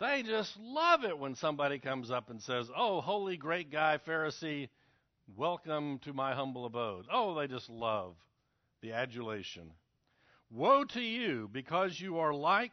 They 0.00 0.22
just 0.22 0.56
love 0.58 1.04
it 1.04 1.18
when 1.18 1.34
somebody 1.34 1.78
comes 1.78 2.10
up 2.10 2.30
and 2.30 2.42
says, 2.42 2.68
Oh, 2.76 3.00
holy 3.00 3.36
great 3.36 3.70
guy, 3.70 3.98
Pharisee, 4.06 4.68
welcome 5.36 5.98
to 6.00 6.12
my 6.12 6.34
humble 6.34 6.66
abode. 6.66 7.06
Oh, 7.12 7.34
they 7.34 7.46
just 7.46 7.70
love 7.70 8.14
the 8.80 8.92
adulation. 8.92 9.70
Woe 10.50 10.84
to 10.84 11.00
you, 11.00 11.48
because 11.52 11.98
you 12.00 12.18
are 12.18 12.34
like 12.34 12.72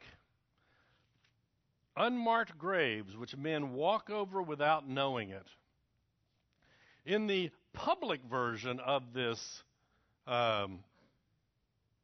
unmarked 1.96 2.58
graves 2.58 3.16
which 3.18 3.36
men 3.36 3.74
walk 3.74 4.10
over 4.10 4.42
without 4.42 4.88
knowing 4.88 5.30
it. 5.30 5.48
In 7.06 7.28
the 7.28 7.50
public 7.74 8.22
version 8.30 8.80
of 8.80 9.14
this 9.14 9.64
um, 10.28 10.80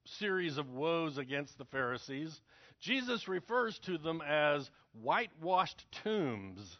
series 0.05 0.57
of 0.57 0.69
woes 0.69 1.17
against 1.17 1.57
the 1.57 1.65
Pharisees, 1.65 2.41
Jesus 2.79 3.27
refers 3.27 3.77
to 3.79 3.97
them 3.97 4.21
as 4.27 4.69
whitewashed 5.01 5.85
tombs. 6.03 6.77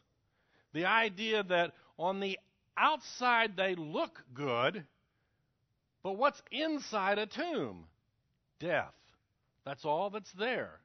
The 0.73 0.85
idea 0.85 1.43
that 1.43 1.73
on 1.97 2.19
the 2.19 2.37
outside 2.77 3.55
they 3.55 3.75
look 3.75 4.23
good, 4.33 4.83
but 6.03 6.17
what's 6.17 6.41
inside 6.51 7.17
a 7.17 7.25
tomb? 7.25 7.85
Death. 8.59 8.93
That's 9.65 9.85
all 9.85 10.09
that's 10.09 10.31
there. 10.33 10.79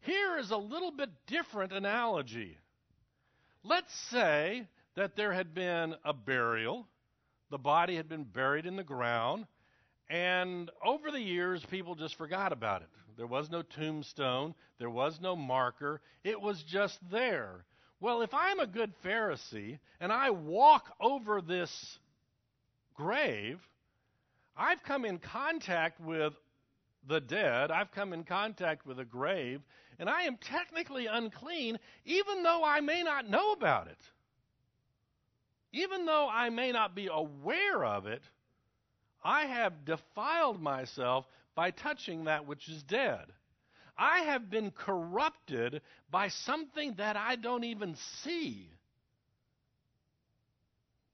Here 0.00 0.38
is 0.38 0.50
a 0.50 0.56
little 0.56 0.90
bit 0.90 1.10
different 1.26 1.72
analogy. 1.72 2.58
Let's 3.64 3.94
say 4.10 4.66
that 4.96 5.16
there 5.16 5.32
had 5.32 5.54
been 5.54 5.94
a 6.04 6.12
burial, 6.12 6.86
the 7.50 7.58
body 7.58 7.96
had 7.96 8.08
been 8.08 8.24
buried 8.24 8.66
in 8.66 8.76
the 8.76 8.84
ground, 8.84 9.46
and 10.08 10.70
over 10.84 11.10
the 11.10 11.20
years, 11.20 11.64
people 11.70 11.94
just 11.94 12.16
forgot 12.16 12.52
about 12.52 12.82
it. 12.82 12.88
There 13.16 13.26
was 13.26 13.50
no 13.50 13.62
tombstone, 13.62 14.54
there 14.78 14.90
was 14.90 15.20
no 15.20 15.36
marker, 15.36 16.00
it 16.24 16.40
was 16.40 16.62
just 16.62 16.98
there. 17.10 17.64
Well, 18.00 18.22
if 18.22 18.34
I'm 18.34 18.58
a 18.58 18.66
good 18.66 18.92
Pharisee 19.04 19.78
and 20.00 20.12
I 20.12 20.30
walk 20.30 20.92
over 21.00 21.40
this 21.40 21.98
grave, 22.94 23.60
I've 24.56 24.82
come 24.82 25.04
in 25.04 25.18
contact 25.18 26.00
with 26.00 26.32
the 27.06 27.20
dead, 27.20 27.70
I've 27.70 27.92
come 27.92 28.12
in 28.12 28.24
contact 28.24 28.86
with 28.86 28.98
a 28.98 29.04
grave, 29.04 29.60
and 29.98 30.08
I 30.08 30.22
am 30.22 30.36
technically 30.36 31.06
unclean 31.06 31.78
even 32.04 32.42
though 32.42 32.64
I 32.64 32.80
may 32.80 33.02
not 33.02 33.28
know 33.28 33.52
about 33.52 33.88
it. 33.88 33.98
Even 35.72 36.04
though 36.04 36.28
I 36.30 36.50
may 36.50 36.70
not 36.70 36.94
be 36.94 37.08
aware 37.10 37.84
of 37.84 38.06
it, 38.06 38.22
I 39.24 39.46
have 39.46 39.84
defiled 39.84 40.60
myself 40.60 41.26
by 41.54 41.70
touching 41.70 42.24
that 42.24 42.46
which 42.46 42.68
is 42.68 42.82
dead. 42.82 43.26
I 43.96 44.20
have 44.20 44.50
been 44.50 44.70
corrupted 44.70 45.80
by 46.10 46.28
something 46.28 46.94
that 46.94 47.16
I 47.16 47.36
don't 47.36 47.64
even 47.64 47.94
see. 48.22 48.68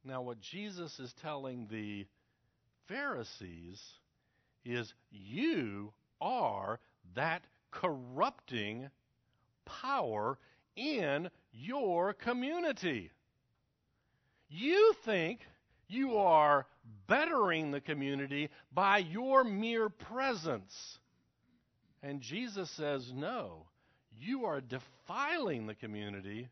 Now, 0.04 0.22
what 0.22 0.40
Jesus 0.40 0.98
is 0.98 1.12
telling 1.20 1.66
the 1.70 2.06
Pharisees 2.86 3.82
is 4.68 4.92
you 5.10 5.92
are 6.20 6.78
that 7.14 7.42
corrupting 7.70 8.90
power 9.64 10.38
in 10.76 11.30
your 11.52 12.12
community. 12.12 13.10
You 14.48 14.94
think 15.04 15.40
you 15.88 16.16
are 16.18 16.66
bettering 17.06 17.70
the 17.70 17.80
community 17.80 18.50
by 18.72 18.98
your 18.98 19.44
mere 19.44 19.88
presence. 19.88 20.98
And 22.02 22.20
Jesus 22.20 22.70
says, 22.70 23.12
no, 23.14 23.66
you 24.20 24.44
are 24.44 24.60
defiling 24.60 25.66
the 25.66 25.74
community 25.74 26.48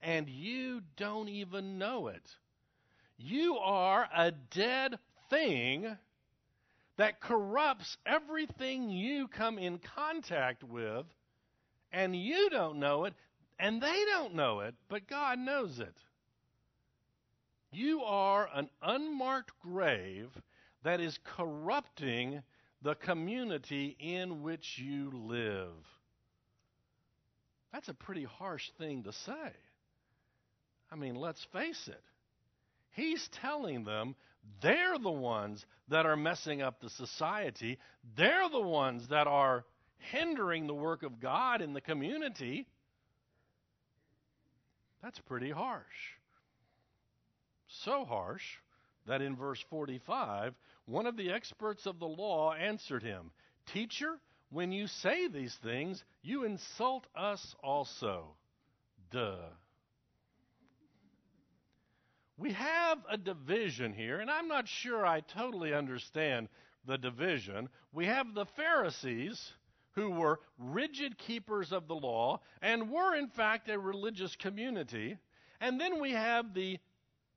and 0.00 0.28
you 0.28 0.80
don't 0.96 1.28
even 1.28 1.78
know 1.78 2.08
it. 2.08 2.28
You 3.18 3.56
are 3.58 4.08
a 4.14 4.32
dead 4.32 4.98
thing 5.30 5.96
that 6.96 7.20
corrupts 7.20 7.96
everything 8.04 8.90
you 8.90 9.28
come 9.28 9.58
in 9.58 9.78
contact 9.78 10.62
with, 10.62 11.06
and 11.92 12.14
you 12.14 12.50
don't 12.50 12.78
know 12.78 13.04
it, 13.04 13.14
and 13.58 13.80
they 13.80 14.04
don't 14.10 14.34
know 14.34 14.60
it, 14.60 14.74
but 14.88 15.08
God 15.08 15.38
knows 15.38 15.78
it. 15.78 15.94
You 17.72 18.02
are 18.02 18.48
an 18.54 18.68
unmarked 18.82 19.52
grave 19.60 20.30
that 20.82 21.00
is 21.00 21.18
corrupting 21.24 22.42
the 22.82 22.94
community 22.94 23.96
in 23.98 24.42
which 24.42 24.78
you 24.78 25.10
live. 25.14 25.72
That's 27.72 27.88
a 27.88 27.94
pretty 27.94 28.24
harsh 28.24 28.70
thing 28.78 29.04
to 29.04 29.12
say. 29.12 29.52
I 30.90 30.96
mean, 30.96 31.14
let's 31.14 31.42
face 31.52 31.88
it. 31.88 32.02
He's 32.90 33.26
telling 33.28 33.84
them 33.84 34.14
they're 34.60 34.98
the 34.98 35.10
ones 35.10 35.64
that 35.88 36.06
are 36.06 36.16
messing 36.16 36.62
up 36.62 36.80
the 36.80 36.90
society. 36.90 37.78
They're 38.16 38.48
the 38.48 38.60
ones 38.60 39.08
that 39.08 39.26
are 39.26 39.64
hindering 39.98 40.66
the 40.66 40.74
work 40.74 41.02
of 41.02 41.20
God 41.20 41.62
in 41.62 41.72
the 41.72 41.80
community. 41.80 42.66
That's 45.02 45.18
pretty 45.20 45.50
harsh 45.50 45.84
so 47.84 48.04
harsh 48.04 48.42
that 49.06 49.22
in 49.22 49.36
verse 49.36 49.62
45, 49.70 50.54
one 50.86 51.06
of 51.06 51.16
the 51.16 51.30
experts 51.30 51.86
of 51.86 51.98
the 51.98 52.06
law 52.06 52.52
answered 52.52 53.02
him, 53.02 53.30
Teacher, 53.72 54.18
when 54.50 54.72
you 54.72 54.86
say 54.86 55.28
these 55.28 55.56
things, 55.62 56.02
you 56.22 56.44
insult 56.44 57.06
us 57.16 57.54
also. 57.62 58.36
Duh. 59.10 59.36
We 62.42 62.54
have 62.54 62.98
a 63.08 63.16
division 63.16 63.92
here, 63.92 64.18
and 64.18 64.28
I'm 64.28 64.48
not 64.48 64.66
sure 64.66 65.06
I 65.06 65.20
totally 65.20 65.72
understand 65.72 66.48
the 66.84 66.98
division. 66.98 67.68
We 67.92 68.06
have 68.06 68.34
the 68.34 68.46
Pharisees, 68.56 69.52
who 69.92 70.10
were 70.10 70.40
rigid 70.58 71.18
keepers 71.18 71.70
of 71.70 71.86
the 71.86 71.94
law 71.94 72.40
and 72.60 72.90
were, 72.90 73.14
in 73.14 73.28
fact, 73.28 73.70
a 73.70 73.78
religious 73.78 74.34
community. 74.34 75.18
And 75.60 75.80
then 75.80 76.00
we 76.00 76.10
have 76.10 76.52
the 76.52 76.80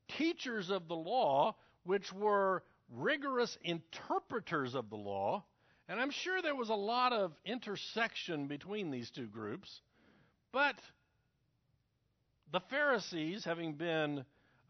teachers 0.08 0.72
of 0.72 0.88
the 0.88 0.96
law, 0.96 1.56
which 1.84 2.12
were 2.12 2.64
rigorous 2.90 3.60
interpreters 3.62 4.74
of 4.74 4.90
the 4.90 4.96
law. 4.96 5.44
And 5.88 6.00
I'm 6.00 6.10
sure 6.10 6.42
there 6.42 6.56
was 6.56 6.70
a 6.70 6.74
lot 6.74 7.14
of 7.14 7.32
intersection 7.46 8.48
between 8.48 8.90
these 8.90 9.12
two 9.12 9.28
groups. 9.28 9.82
But 10.52 10.78
the 12.52 12.62
Pharisees, 12.72 13.46
having 13.46 13.74
been 13.74 14.26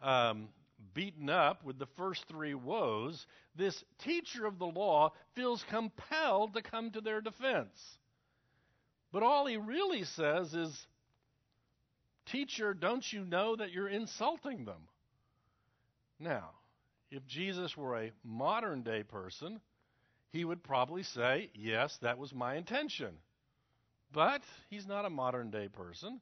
um, 0.05 0.49
beaten 0.93 1.29
up 1.29 1.63
with 1.65 1.79
the 1.79 1.87
first 1.97 2.25
three 2.29 2.53
woes, 2.53 3.25
this 3.55 3.83
teacher 3.99 4.45
of 4.45 4.59
the 4.59 4.65
law 4.65 5.11
feels 5.35 5.63
compelled 5.69 6.53
to 6.53 6.61
come 6.61 6.91
to 6.91 7.01
their 7.01 7.21
defense. 7.21 7.97
But 9.11 9.23
all 9.23 9.45
he 9.45 9.57
really 9.57 10.03
says 10.03 10.53
is, 10.53 10.87
Teacher, 12.27 12.73
don't 12.73 13.05
you 13.13 13.23
know 13.23 13.55
that 13.55 13.71
you're 13.71 13.87
insulting 13.87 14.65
them? 14.65 14.87
Now, 16.19 16.51
if 17.11 17.25
Jesus 17.27 17.77
were 17.77 17.97
a 17.97 18.11
modern 18.23 18.81
day 18.81 19.03
person, 19.03 19.59
he 20.31 20.43
would 20.43 20.63
probably 20.63 21.03
say, 21.03 21.49
Yes, 21.53 21.97
that 22.01 22.17
was 22.17 22.33
my 22.33 22.55
intention. 22.55 23.13
But 24.11 24.41
he's 24.69 24.87
not 24.87 25.05
a 25.05 25.09
modern 25.09 25.51
day 25.51 25.67
person. 25.67 26.19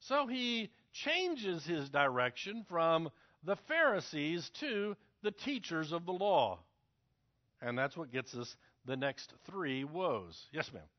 So 0.00 0.26
he 0.26 0.70
changes 0.92 1.64
his 1.64 1.88
direction 1.88 2.64
from 2.68 3.10
the 3.46 3.56
Pharisees 3.68 4.50
to 4.60 4.96
the 5.22 5.30
teachers 5.30 5.92
of 5.92 6.04
the 6.04 6.12
law. 6.12 6.58
And 7.62 7.78
that's 7.78 7.96
what 7.96 8.12
gets 8.12 8.34
us 8.34 8.54
the 8.84 8.96
next 8.96 9.32
three 9.46 9.84
woes. 9.84 10.46
Yes, 10.52 10.70
ma'am. 10.72 10.82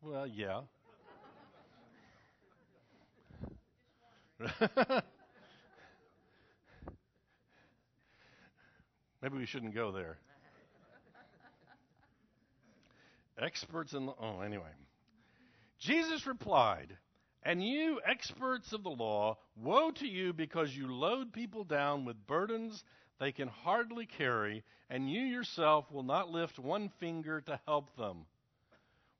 Well, 0.00 0.28
yeah. 0.28 0.60
Maybe 9.20 9.36
we 9.36 9.44
shouldn't 9.44 9.74
go 9.74 9.90
there. 9.90 10.18
Experts 13.42 13.92
in 13.92 14.06
the. 14.06 14.12
Oh, 14.20 14.40
anyway. 14.40 14.70
Jesus 15.80 16.28
replied, 16.28 16.96
And 17.42 17.62
you, 17.62 18.00
experts 18.04 18.72
of 18.72 18.82
the 18.82 18.90
law, 18.90 19.38
woe 19.56 19.90
to 19.92 20.06
you 20.06 20.32
because 20.32 20.74
you 20.76 20.92
load 20.92 21.32
people 21.32 21.64
down 21.64 22.04
with 22.04 22.26
burdens 22.26 22.82
they 23.18 23.32
can 23.32 23.48
hardly 23.48 24.06
carry, 24.06 24.62
and 24.88 25.10
you 25.10 25.20
yourself 25.20 25.90
will 25.90 26.04
not 26.04 26.30
lift 26.30 26.58
one 26.58 26.90
finger 27.00 27.40
to 27.42 27.60
help 27.66 27.94
them. 27.96 28.26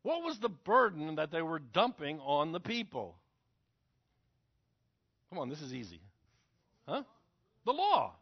What 0.02 0.22
was 0.22 0.38
the 0.38 0.48
burden 0.48 1.16
that 1.16 1.33
they 1.33 1.42
were 1.42 1.59
dumping 1.59 2.20
on 2.20 2.52
the 2.52 2.61
people? 2.61 3.16
Come 5.31 5.40
on, 5.40 5.48
this 5.48 5.61
is 5.61 5.74
easy. 5.74 6.00
Huh? 6.87 7.02
The 7.64 7.72
law. 7.72 8.14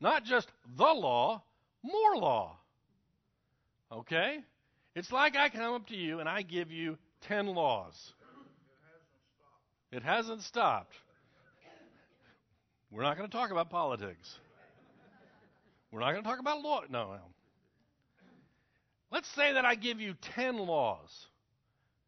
Not 0.00 0.24
just 0.24 0.48
the 0.76 0.84
law, 0.84 1.42
more 1.82 2.16
law. 2.16 2.56
Okay? 3.90 4.40
It's 4.94 5.12
like 5.12 5.36
I 5.36 5.48
come 5.48 5.74
up 5.74 5.86
to 5.88 5.96
you 5.96 6.18
and 6.18 6.28
I 6.28 6.42
give 6.42 6.72
you 6.72 6.98
10 7.28 7.46
laws. 7.46 7.94
It 9.90 10.02
hasn't 10.02 10.42
stopped. 10.42 10.94
We're 12.90 13.02
not 13.02 13.16
going 13.16 13.28
to 13.28 13.36
talk 13.36 13.50
about 13.50 13.70
politics. 13.70 14.38
We're 15.90 16.00
not 16.00 16.12
going 16.12 16.22
to 16.22 16.28
talk 16.28 16.40
about 16.40 16.60
law. 16.60 16.82
No. 16.88 17.16
Let's 19.10 19.28
say 19.34 19.54
that 19.54 19.64
I 19.64 19.74
give 19.74 20.00
you 20.00 20.14
10 20.34 20.58
laws 20.58 21.10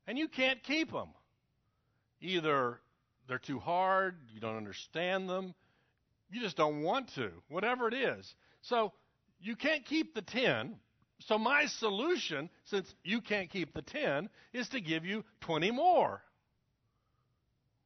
and 0.06 0.18
you 0.18 0.28
can't 0.28 0.62
keep 0.62 0.92
them. 0.92 1.08
Either 2.20 2.78
they're 3.28 3.38
too 3.38 3.58
hard, 3.58 4.16
you 4.34 4.40
don't 4.40 4.56
understand 4.56 5.28
them, 5.28 5.54
you 6.30 6.40
just 6.40 6.56
don't 6.56 6.82
want 6.82 7.14
to, 7.14 7.30
whatever 7.48 7.88
it 7.88 7.94
is. 7.94 8.34
So 8.62 8.92
you 9.40 9.56
can't 9.56 9.84
keep 9.86 10.14
the 10.14 10.22
10. 10.22 10.76
So 11.20 11.38
my 11.38 11.66
solution, 11.66 12.50
since 12.64 12.92
you 13.02 13.20
can't 13.20 13.48
keep 13.48 13.72
the 13.72 13.82
10, 13.82 14.28
is 14.52 14.68
to 14.70 14.80
give 14.80 15.04
you 15.04 15.24
20 15.42 15.70
more. 15.70 16.22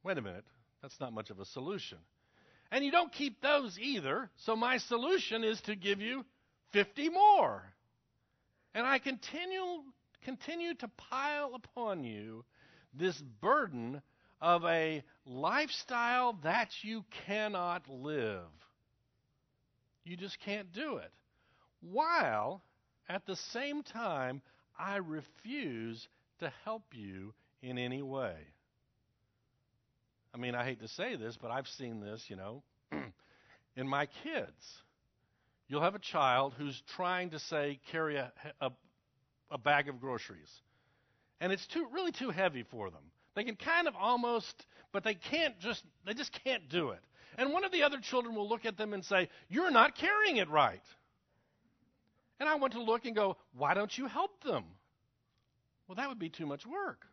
Wait 0.05 0.19
a 0.19 0.21
minute. 0.21 0.45
That's 0.83 0.99
not 0.99 1.13
much 1.13 1.31
of 1.31 1.39
a 1.39 1.45
solution. 1.45 1.97
And 2.71 2.85
you 2.85 2.91
don't 2.91 3.11
keep 3.11 3.41
those 3.41 3.75
either. 3.79 4.29
So 4.37 4.55
my 4.55 4.77
solution 4.77 5.43
is 5.43 5.59
to 5.61 5.75
give 5.75 5.99
you 5.99 6.23
50 6.73 7.09
more. 7.09 7.63
And 8.75 8.85
I 8.85 8.99
continue 8.99 9.81
continue 10.23 10.75
to 10.75 10.87
pile 11.09 11.53
upon 11.55 12.03
you 12.03 12.45
this 12.93 13.19
burden 13.41 14.01
of 14.41 14.63
a 14.65 15.03
lifestyle 15.25 16.33
that 16.43 16.69
you 16.83 17.03
cannot 17.25 17.87
live. 17.89 18.45
You 20.03 20.17
just 20.17 20.37
can't 20.45 20.71
do 20.71 20.97
it. 20.97 21.11
While 21.81 22.61
at 23.09 23.25
the 23.25 23.35
same 23.35 23.81
time 23.81 24.43
I 24.77 24.97
refuse 24.97 26.07
to 26.41 26.53
help 26.63 26.83
you 26.93 27.33
in 27.63 27.79
any 27.79 28.03
way. 28.03 28.35
I 30.35 30.37
mean, 30.37 30.53
I 30.53 30.65
hate 30.65 30.81
to 30.81 30.87
say 30.89 31.15
this, 31.15 31.37
but 31.41 31.49
I've 31.49 31.67
seen 31.67 32.01
this, 32.01 32.25
you 32.27 32.35
know, 32.35 32.61
in 33.77 33.87
my 33.87 34.05
kids. 34.21 34.81
You'll 35.69 35.81
have 35.81 35.95
a 35.95 35.99
child 35.99 36.53
who's 36.57 36.79
trying 36.97 37.29
to 37.29 37.39
say 37.39 37.79
carry 37.89 38.17
a, 38.17 38.33
a, 38.59 38.69
a 39.49 39.57
bag 39.57 39.87
of 39.87 40.01
groceries, 40.01 40.51
and 41.39 41.53
it's 41.53 41.65
too 41.67 41.87
really 41.93 42.11
too 42.11 42.31
heavy 42.31 42.63
for 42.69 42.91
them. 42.91 43.01
They 43.35 43.45
can 43.45 43.55
kind 43.55 43.87
of 43.87 43.95
almost, 43.95 44.65
but 44.91 45.05
they 45.05 45.13
can't 45.13 45.57
just 45.61 45.81
they 46.05 46.13
just 46.13 46.37
can't 46.43 46.67
do 46.67 46.89
it. 46.89 46.99
And 47.37 47.53
one 47.53 47.63
of 47.63 47.71
the 47.71 47.83
other 47.83 47.99
children 47.99 48.35
will 48.35 48.49
look 48.49 48.65
at 48.65 48.77
them 48.77 48.93
and 48.93 49.05
say, 49.05 49.29
"You're 49.47 49.71
not 49.71 49.95
carrying 49.95 50.35
it 50.35 50.49
right." 50.49 50.83
And 52.41 52.49
I 52.49 52.55
want 52.55 52.73
to 52.73 52.83
look 52.83 53.05
and 53.05 53.15
go, 53.15 53.37
"Why 53.57 53.73
don't 53.73 53.97
you 53.97 54.07
help 54.07 54.43
them?" 54.43 54.65
Well, 55.87 55.95
that 55.95 56.09
would 56.09 56.19
be 56.19 56.29
too 56.29 56.45
much 56.45 56.65
work. 56.65 57.07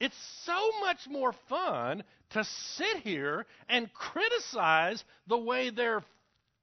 It's 0.00 0.16
so 0.44 0.70
much 0.80 1.06
more 1.08 1.34
fun 1.48 2.02
to 2.30 2.44
sit 2.44 2.98
here 3.02 3.44
and 3.68 3.92
criticize 3.92 5.04
the 5.26 5.38
way 5.38 5.70
they're 5.70 6.02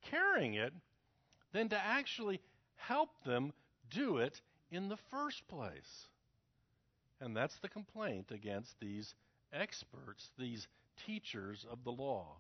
carrying 0.10 0.56
it 0.56 0.74
than 1.54 1.70
to 1.70 1.78
actually 1.78 2.42
help 2.76 3.10
them 3.26 3.54
do 3.92 4.18
it 4.18 4.42
in 4.72 4.90
the 4.90 4.98
first 5.12 5.48
place. 5.48 6.08
And 7.22 7.36
that's 7.36 7.58
the 7.62 7.70
complaint 7.70 8.32
against 8.32 8.74
these 8.80 9.14
experts, 9.54 10.28
these 10.38 10.68
teachers 11.06 11.66
of 11.72 11.84
the 11.84 11.92
law. 11.92 12.38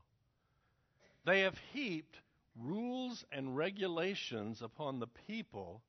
They 1.25 1.41
have 1.41 1.57
heaped 1.73 2.15
rules 2.60 3.23
and 3.31 3.55
regulations 3.55 4.62
upon 4.62 4.99
the 4.99 5.07
people 5.27 5.81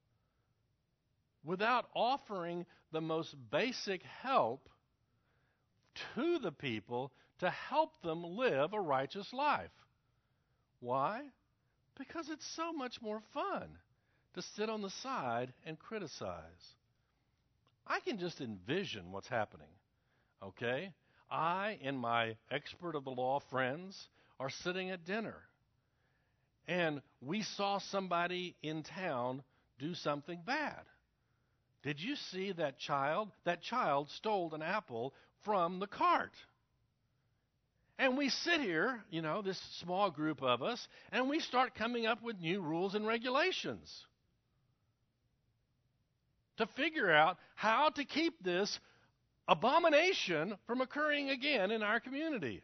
without 1.44 1.86
offering 1.94 2.66
the 2.92 3.00
most 3.00 3.34
basic 3.50 4.02
help 4.02 4.68
to 6.14 6.38
the 6.38 6.52
people 6.52 7.12
to 7.40 7.50
help 7.50 7.90
them 8.02 8.22
live 8.24 8.72
a 8.72 8.80
righteous 8.80 9.32
life. 9.32 9.70
Why? 10.80 11.22
Because 11.96 12.28
it's 12.28 12.46
so 12.54 12.72
much 12.72 13.00
more 13.02 13.20
fun 13.34 13.68
to 14.34 14.42
sit 14.42 14.68
on 14.68 14.82
the 14.82 14.90
side 14.90 15.52
and 15.66 15.78
criticize. 15.78 16.74
I 17.87 18.00
can 18.00 18.18
just 18.18 18.40
envision 18.40 19.11
what's 19.11 19.28
happening. 19.28 19.66
Okay? 20.42 20.92
I 21.30 21.78
and 21.82 21.98
my 21.98 22.37
expert 22.50 22.94
of 22.94 23.04
the 23.04 23.11
law 23.11 23.40
friends 23.50 24.08
are 24.38 24.50
sitting 24.50 24.90
at 24.90 25.04
dinner. 25.04 25.37
And 26.66 27.00
we 27.20 27.42
saw 27.42 27.78
somebody 27.78 28.54
in 28.62 28.82
town 28.82 29.42
do 29.78 29.94
something 29.94 30.40
bad. 30.46 30.82
Did 31.82 32.00
you 32.00 32.16
see 32.16 32.52
that 32.52 32.78
child? 32.78 33.30
That 33.44 33.62
child 33.62 34.11
stole 34.11 34.54
an 34.54 34.62
apple 34.62 35.14
from 35.44 35.79
the 35.79 35.87
cart. 35.87 36.33
And 37.98 38.16
we 38.16 38.29
sit 38.29 38.61
here, 38.61 39.03
you 39.11 39.22
know, 39.22 39.42
this 39.42 39.61
small 39.81 40.11
group 40.11 40.42
of 40.42 40.62
us, 40.62 40.87
and 41.11 41.29
we 41.29 41.40
start 41.40 41.74
coming 41.74 42.07
up 42.07 42.22
with 42.22 42.38
new 42.38 42.61
rules 42.61 42.94
and 42.94 43.07
regulations 43.07 44.07
to 46.59 46.66
figure 46.77 47.11
out 47.11 47.38
how 47.55 47.88
to 47.90 48.05
keep 48.05 48.42
this 48.42 48.79
abomination 49.48 50.57
from 50.66 50.81
occurring 50.81 51.31
again 51.31 51.70
in 51.70 51.83
our 51.83 51.98
community. 51.98 52.62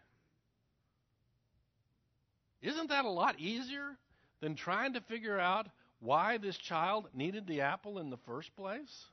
Isn't 2.62 2.90
that 2.90 3.04
a 3.04 3.10
lot 3.10 3.38
easier 3.40 3.96
than 4.40 4.54
trying 4.54 4.94
to 4.94 5.00
figure 5.00 5.38
out 5.38 5.66
why 6.00 6.38
this 6.38 6.56
child 6.56 7.08
needed 7.14 7.46
the 7.46 7.62
apple 7.62 7.98
in 7.98 8.10
the 8.10 8.18
first 8.26 8.54
place? 8.56 9.06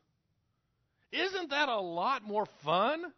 Isn't 1.11 1.49
that 1.49 1.69
a 1.69 1.79
lot 1.79 2.23
more 2.23 2.45
fun 2.63 3.11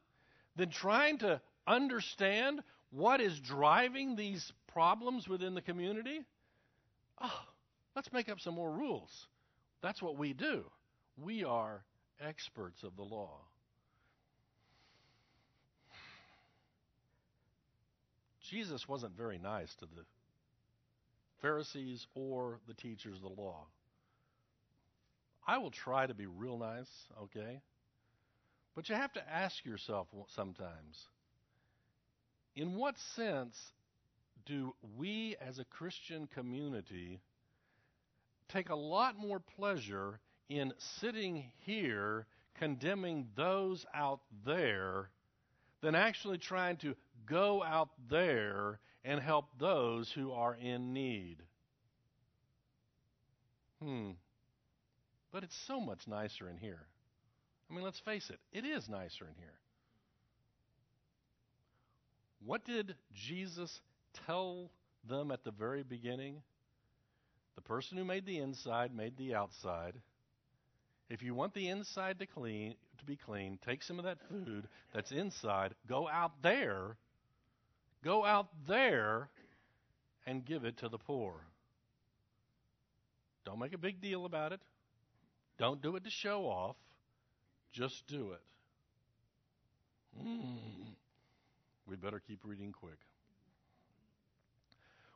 than 0.55 0.69
trying 0.69 1.17
to 1.19 1.41
understand 1.67 2.61
what 2.91 3.21
is 3.21 3.39
driving 3.39 4.15
these 4.15 4.51
problems 4.67 5.27
within 5.27 5.55
the 5.55 5.61
community? 5.61 6.21
Oh, 7.21 7.41
let's 7.95 8.11
make 8.11 8.29
up 8.29 8.39
some 8.39 8.55
more 8.55 8.71
rules. 8.71 9.27
That's 9.81 10.01
what 10.01 10.17
we 10.17 10.33
do. 10.33 10.63
We 11.17 11.43
are 11.43 11.83
experts 12.19 12.83
of 12.83 12.95
the 12.95 13.03
law. 13.03 13.39
Jesus 18.49 18.87
wasn't 18.87 19.17
very 19.17 19.39
nice 19.39 19.73
to 19.75 19.85
the 19.85 20.03
Pharisees 21.41 22.05
or 22.13 22.59
the 22.67 22.73
teachers 22.73 23.15
of 23.15 23.21
the 23.21 23.41
law. 23.41 23.65
I 25.45 25.57
will 25.57 25.71
try 25.71 26.05
to 26.05 26.13
be 26.13 26.25
real 26.25 26.57
nice, 26.57 26.89
okay? 27.23 27.61
But 28.75 28.89
you 28.89 28.95
have 28.95 29.13
to 29.13 29.29
ask 29.29 29.63
yourself 29.65 30.07
sometimes 30.35 31.07
in 32.55 32.75
what 32.75 32.97
sense 33.15 33.73
do 34.45 34.73
we 34.97 35.35
as 35.41 35.59
a 35.59 35.65
Christian 35.65 36.27
community 36.27 37.21
take 38.49 38.69
a 38.69 38.75
lot 38.75 39.17
more 39.17 39.39
pleasure 39.39 40.19
in 40.49 40.73
sitting 40.77 41.51
here 41.65 42.25
condemning 42.55 43.27
those 43.35 43.85
out 43.93 44.19
there 44.45 45.09
than 45.81 45.95
actually 45.95 46.37
trying 46.37 46.77
to 46.77 46.95
go 47.25 47.63
out 47.63 47.89
there 48.09 48.79
and 49.03 49.19
help 49.19 49.45
those 49.59 50.11
who 50.11 50.31
are 50.31 50.55
in 50.55 50.93
need? 50.93 51.37
Hmm. 53.81 54.11
But 55.31 55.43
it's 55.43 55.57
so 55.67 55.79
much 55.79 56.07
nicer 56.07 56.47
in 56.47 56.57
here. 56.57 56.85
I 57.73 57.75
mean, 57.75 57.85
let's 57.85 57.99
face 58.01 58.29
it, 58.29 58.39
it 58.51 58.65
is 58.65 58.87
nicer 58.87 59.25
in 59.25 59.33
here. 59.39 59.57
What 62.45 62.65
did 62.65 62.93
Jesus 63.15 63.81
tell 64.27 64.69
them 65.09 65.31
at 65.31 65.43
the 65.43 65.49
very 65.49 65.81
beginning? 65.81 66.43
The 67.55 67.61
person 67.61 67.97
who 67.97 68.05
made 68.05 68.27
the 68.27 68.37
inside 68.37 68.95
made 68.95 69.17
the 69.17 69.33
outside. 69.33 69.95
If 71.09 71.23
you 71.23 71.33
want 71.33 71.55
the 71.55 71.67
inside 71.67 72.19
to 72.19 72.27
clean 72.27 72.75
to 72.99 73.05
be 73.05 73.15
clean, 73.15 73.57
take 73.65 73.81
some 73.81 73.97
of 73.97 74.05
that 74.05 74.19
food 74.29 74.67
that's 74.93 75.11
inside, 75.11 75.73
go 75.89 76.07
out 76.07 76.43
there, 76.43 76.95
go 78.03 78.23
out 78.23 78.49
there 78.67 79.29
and 80.27 80.45
give 80.45 80.63
it 80.63 80.77
to 80.77 80.89
the 80.89 80.99
poor. 80.99 81.33
Don't 83.45 83.59
make 83.59 83.73
a 83.73 83.79
big 83.79 83.99
deal 83.99 84.25
about 84.25 84.51
it. 84.51 84.59
Don't 85.57 85.81
do 85.81 85.95
it 85.95 86.03
to 86.03 86.11
show 86.11 86.43
off. 86.43 86.75
Just 87.73 88.05
do 88.07 88.31
it. 88.31 88.41
Mm. 90.25 90.57
We 91.87 91.95
better 91.95 92.19
keep 92.19 92.39
reading 92.45 92.71
quick. 92.71 92.99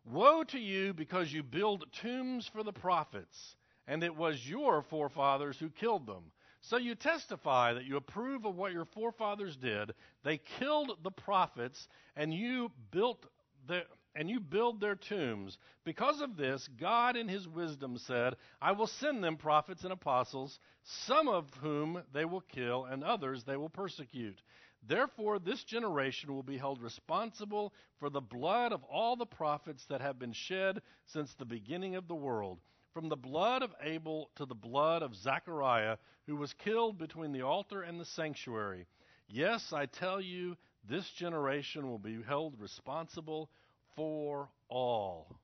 Woe 0.06 0.44
to 0.46 0.60
you 0.60 0.94
because 0.94 1.32
you 1.32 1.44
build 1.44 1.86
tombs 2.02 2.48
for 2.48 2.64
the 2.64 2.74
prophets, 2.74 3.56
and 3.88 4.04
it 4.04 4.16
was 4.16 4.48
your 4.48 4.82
forefathers 4.82 5.58
who 5.60 5.70
killed 5.70 6.08
them. 6.08 6.32
So 6.62 6.78
you 6.78 6.96
testify 6.96 7.74
that 7.74 7.86
you 7.86 7.98
approve 7.98 8.46
of 8.46 8.56
what 8.56 8.74
your 8.74 8.86
forefathers 8.86 9.56
did. 9.56 9.94
They 10.24 10.40
killed 10.60 10.98
the 11.04 11.12
prophets, 11.12 11.88
and 12.16 12.34
you 12.34 12.72
built 12.92 13.26
their, 13.68 13.84
and 14.18 14.30
you 14.30 14.40
build 14.40 14.82
their 14.82 14.96
tombs. 14.96 15.58
Because 15.86 16.22
of 16.22 16.38
this, 16.38 16.68
God 16.80 17.16
in 17.16 17.28
his 17.28 17.48
wisdom 17.48 18.00
said, 18.00 18.36
I 18.60 18.72
will 18.72 18.88
send 18.88 19.24
them 19.24 19.38
prophets 19.38 19.84
and 19.84 19.94
apostles, 19.94 20.60
some 21.06 21.28
of 21.28 21.46
whom 21.62 22.02
they 22.14 22.26
will 22.26 22.42
kill, 22.42 22.86
and 22.86 23.04
others 23.04 23.44
they 23.44 23.58
will 23.58 23.70
persecute. 23.70 24.42
Therefore, 24.88 25.38
this 25.38 25.64
generation 25.64 26.34
will 26.34 26.44
be 26.44 26.58
held 26.58 26.82
responsible 26.82 27.74
for 28.00 28.10
the 28.10 28.22
blood 28.22 28.74
of 28.74 28.84
all 28.86 29.16
the 29.16 29.26
prophets 29.26 29.86
that 29.90 30.02
have 30.02 30.18
been 30.18 30.34
shed 30.34 30.82
since 31.06 31.32
the 31.36 31.46
beginning 31.46 31.96
of 31.96 32.08
the 32.08 32.16
world, 32.16 32.60
from 32.94 33.10
the 33.10 33.16
blood 33.16 33.62
of 33.62 33.76
Abel 33.84 34.32
to 34.38 34.46
the 34.46 34.56
blood 34.56 35.04
of 35.04 35.16
Zechariah, 35.16 35.98
who 36.26 36.38
was 36.38 36.54
killed 36.54 36.98
between 36.98 37.34
the 37.34 37.44
altar 37.44 37.84
and 37.84 38.00
the 38.00 38.06
sanctuary. 38.06 38.88
Yes, 39.28 39.74
I 39.74 39.86
tell 39.86 40.20
you, 40.20 40.58
this 40.90 41.08
generation 41.12 41.88
will 41.88 42.00
be 42.00 42.18
held 42.28 42.60
responsible 42.60 43.50
for 43.98 44.48
all. 44.70 45.36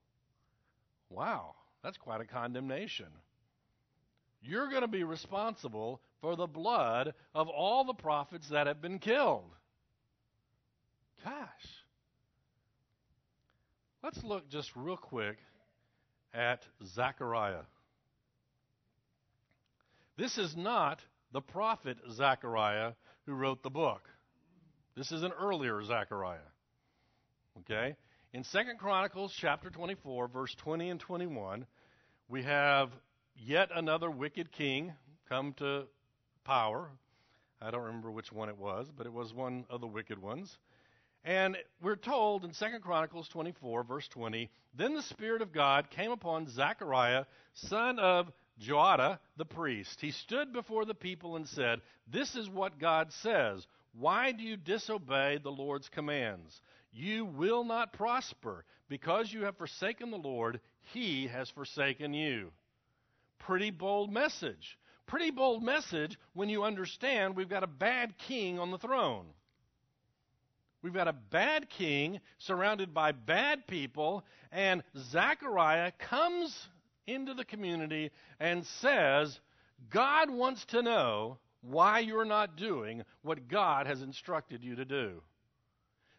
Wow, 1.09 1.55
that's 1.83 1.97
quite 1.97 2.21
a 2.21 2.25
condemnation. 2.25 3.07
You're 4.41 4.69
going 4.69 4.81
to 4.81 4.87
be 4.87 5.03
responsible 5.03 5.99
for 6.21 6.37
the 6.37 6.47
blood 6.47 7.13
of 7.35 7.49
all 7.49 7.83
the 7.83 7.93
prophets 7.93 8.47
that 8.51 8.67
have 8.67 8.81
been 8.81 8.99
killed. 8.99 9.51
Gosh. 11.23 11.35
Let's 14.01 14.23
look 14.23 14.49
just 14.49 14.69
real 14.75 14.97
quick 14.97 15.37
at 16.33 16.61
Zechariah. 16.95 17.63
This 20.17 20.37
is 20.37 20.55
not 20.55 20.99
the 21.31 21.41
prophet 21.41 21.97
Zechariah 22.11 22.93
who 23.25 23.33
wrote 23.33 23.63
the 23.63 23.69
book. 23.69 24.01
This 24.95 25.11
is 25.11 25.23
an 25.23 25.31
earlier 25.39 25.81
Zechariah. 25.83 26.39
Okay? 27.59 27.95
In 28.34 28.43
Second 28.43 28.80
Chronicles 28.80 29.32
chapter 29.39 29.69
24, 29.69 30.28
verse 30.28 30.56
20 30.56 30.89
and 30.89 31.00
21, 31.00 31.67
we 32.28 32.41
have 32.41 32.89
yet 33.36 33.69
another 33.76 34.10
wicked 34.10 34.52
king 34.52 34.91
come 35.30 35.54
to 35.60 35.84
power. 36.43 36.89
I 37.62 37.69
don't 37.69 37.84
remember 37.84 38.10
which 38.10 38.32
one 38.32 38.50
it 38.50 38.58
was, 38.58 38.88
but 38.98 39.06
it 39.06 39.13
was 39.13 39.36
one 39.36 39.65
of 39.69 39.82
the 39.82 39.88
wicked 39.88 40.19
ones. 40.19 40.58
And 41.24 41.56
we're 41.80 41.96
told 41.96 42.43
in 42.43 42.54
Second 42.54 42.82
Chronicles 42.82 43.28
24, 43.28 43.84
verse 43.84 44.08
20, 44.08 44.50
Then 44.74 44.96
the 44.96 45.04
Spirit 45.04 45.43
of 45.43 45.54
God 45.54 45.91
came 45.91 46.10
upon 46.10 46.50
Zechariah, 46.50 47.26
son 47.54 48.00
of 48.00 48.32
Jehoiada 48.58 49.19
the 49.38 49.46
priest. 49.46 50.02
He 50.02 50.10
stood 50.10 50.52
before 50.52 50.86
the 50.86 50.96
people 50.96 51.36
and 51.36 51.48
said, 51.48 51.82
This 52.12 52.34
is 52.34 52.50
what 52.50 52.80
God 52.80 53.13
says. 53.22 53.67
Why 53.93 54.32
do 54.32 54.41
you 54.41 54.58
disobey 54.58 55.38
the 55.38 55.52
Lord's 55.52 55.88
commands? 55.88 56.60
You 56.93 57.25
will 57.25 57.63
not 57.63 57.93
prosper. 57.93 58.63
Because 58.89 59.32
you 59.34 59.45
have 59.45 59.58
forsaken 59.58 60.12
the 60.12 60.17
Lord, 60.17 60.60
he 60.93 61.27
has 61.27 61.49
forsaken 61.49 62.13
you. 62.13 62.51
Pretty 63.39 63.71
bold 63.71 64.12
message. 64.12 64.77
Pretty 65.08 65.32
bold 65.32 65.63
message 65.63 66.17
when 66.34 66.49
you 66.49 66.63
understand 66.63 67.36
we've 67.36 67.49
got 67.49 67.63
a 67.63 67.67
bad 67.67 68.17
king 68.27 68.60
on 68.60 68.71
the 68.71 68.77
throne. 68.77 69.25
We've 70.82 70.93
got 70.93 71.08
a 71.08 71.13
bad 71.13 71.69
king 71.69 72.19
surrounded 72.39 72.93
by 72.93 73.13
bad 73.13 73.67
people, 73.67 74.25
and 74.51 74.84
Zechariah 74.97 75.93
comes 75.97 76.67
into 77.08 77.34
the 77.34 77.45
community 77.45 78.12
and 78.39 78.65
says, 78.82 79.39
God 79.89 80.29
wants 80.29 80.65
to 80.65 80.82
know 80.82 81.38
why 81.62 81.99
you're 81.99 82.25
not 82.25 82.58
doing 82.58 83.03
what 83.21 83.47
God 83.47 83.88
has 83.88 84.01
instructed 84.01 84.63
you 84.63 84.75
to 84.75 84.86
do. 84.86 85.21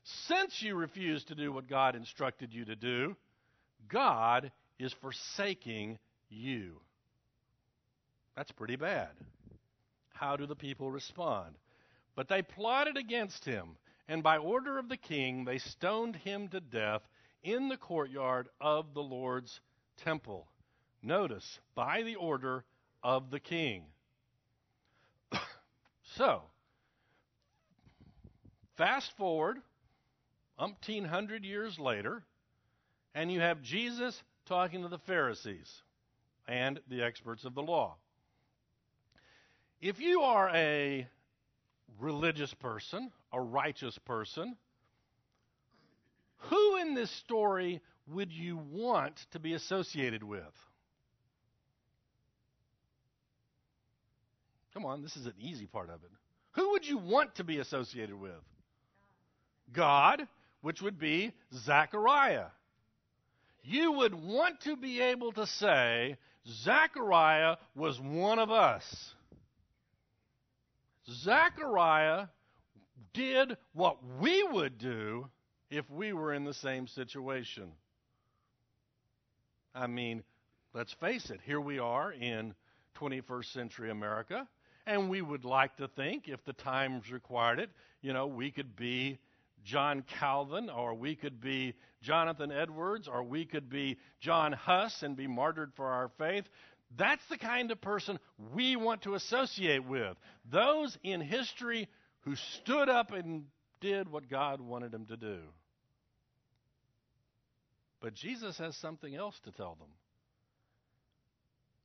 Since 0.05 0.61
you 0.61 0.75
refuse 0.75 1.25
to 1.25 1.35
do 1.35 1.51
what 1.51 1.69
God 1.69 1.97
instructed 1.97 2.53
you 2.53 2.67
to 2.67 2.77
do, 2.77 3.17
God 3.89 4.53
is 4.79 4.93
forsaking 5.01 5.99
you. 6.29 6.81
That's 8.37 8.53
pretty 8.53 8.77
bad. 8.77 9.11
How 10.13 10.37
do 10.37 10.47
the 10.47 10.57
people 10.57 10.91
respond? 10.91 11.55
But 12.15 12.29
they 12.29 12.43
plotted 12.43 12.99
against 12.99 13.45
him, 13.45 13.77
and 14.07 14.23
by 14.23 14.37
order 14.37 14.79
of 14.79 14.89
the 14.89 14.97
king, 14.97 15.45
they 15.45 15.59
stoned 15.59 16.17
him 16.17 16.49
to 16.49 16.61
death 16.61 17.03
in 17.43 17.69
the 17.69 17.77
courtyard 17.77 18.49
of 18.61 18.93
the 18.93 19.03
Lord's 19.03 19.61
temple. 20.05 20.47
Notice, 21.03 21.61
by 21.75 22.03
the 22.03 22.17
order 22.17 22.65
of 23.03 23.31
the 23.31 23.41
king. 23.41 23.85
so, 26.17 26.43
fast 28.77 29.11
forward 29.17 29.59
umpteen 30.59 31.07
hundred 31.07 31.45
years 31.45 31.79
later, 31.79 32.23
and 33.15 33.31
you 33.31 33.41
have 33.41 33.63
Jesus 33.63 34.23
talking 34.47 34.83
to 34.83 34.89
the 34.89 34.99
Pharisees 34.99 35.83
and 36.47 36.81
the 36.89 37.03
experts 37.03 37.45
of 37.45 37.55
the 37.55 37.63
law. 37.63 37.97
If 39.81 40.01
you 40.01 40.21
are 40.21 40.51
a 40.55 41.07
religious 42.01 42.53
person, 42.55 43.11
a 43.33 43.41
righteous 43.41 43.99
person, 43.99 44.57
who 46.37 46.77
in 46.77 46.95
this 46.95 47.11
story 47.11 47.81
would 48.09 48.33
you 48.33 48.59
want 48.71 49.17
to 49.33 49.39
be 49.39 49.55
associated 49.55 50.23
with? 50.23 50.43
Come 54.75 54.85
on, 54.85 55.03
this 55.03 55.17
is 55.17 55.27
an 55.27 55.35
easy 55.39 55.67
part 55.67 55.89
of 55.89 56.03
it. 56.03 56.11
Who 56.53 56.73
would 56.73 56.87
you 56.87 56.99
want 56.99 57.37
to 57.37 57.45
be 57.45 57.59
associated 57.59 58.19
with? 58.19 58.33
God 59.73 60.27
which 60.65 60.81
would 60.81 60.99
be 60.99 61.31
Zechariah. 61.53 62.47
You 63.63 63.93
would 63.93 64.15
want 64.15 64.63
to 64.63 64.77
be 64.77 64.99
able 64.99 65.31
to 65.33 65.47
say, 65.47 66.17
Zechariah 66.49 67.57
was 67.77 68.01
one 68.01 68.39
of 68.39 68.51
us. 68.51 69.13
Zechariah 71.07 72.29
did 73.13 73.59
what 73.75 73.99
we 74.19 74.43
would 74.43 74.79
do 74.79 75.29
if 75.69 75.85
we 75.91 76.15
were 76.15 76.33
in 76.33 76.45
the 76.45 76.55
same 76.55 76.87
situation. 76.87 77.71
I 79.75 79.87
mean, 79.87 80.23
let's 80.73 80.95
face 80.95 81.29
it, 81.29 81.41
here 81.45 81.61
we 81.61 81.79
are 81.79 82.11
in 82.11 82.55
21st 82.99 83.53
century 83.53 83.91
America, 83.91 84.49
and 84.87 85.11
we 85.11 85.21
would 85.21 85.45
like 85.45 85.77
to 85.77 85.89
think, 85.89 86.27
if 86.27 86.43
the 86.47 86.55
times 86.55 87.13
required 87.13 87.59
it, 87.59 87.69
you 88.01 88.15
know, 88.15 88.27
we 88.27 88.51
could 88.51 88.75
be 88.77 89.19
John 89.65 90.05
Calvin, 90.21 90.69
or 90.71 90.95
we 90.95 91.17
could 91.17 91.41
be 91.41 91.75
Jonathan 92.03 92.53
Edwards, 92.53 93.09
or 93.09 93.23
we 93.23 93.45
could 93.45 93.71
be 93.71 93.99
John 94.21 94.53
Huss 94.53 95.03
and 95.03 95.17
be 95.17 95.27
martyred 95.27 95.73
for 95.75 95.87
our 95.87 96.11
faith. 96.19 96.45
That's 96.97 97.27
the 97.29 97.39
kind 97.39 97.71
of 97.71 97.81
person 97.81 98.19
we 98.53 98.77
want 98.77 99.03
to 99.03 99.15
associate 99.15 99.85
with. 99.85 100.17
Those 100.51 100.97
in 101.03 101.21
history 101.21 101.89
who 102.21 102.37
stood 102.37 102.89
up 102.89 103.13
and 103.13 103.45
did 103.81 104.09
what 104.09 104.29
God 104.29 104.61
wanted 104.61 104.93
them 104.93 105.07
to 105.07 105.17
do. 105.17 105.39
But 108.01 108.15
Jesus 108.15 108.59
has 108.59 108.77
something 108.77 109.15
else 109.15 109.39
to 109.45 109.51
tell 109.51 109.77
them. 109.81 109.89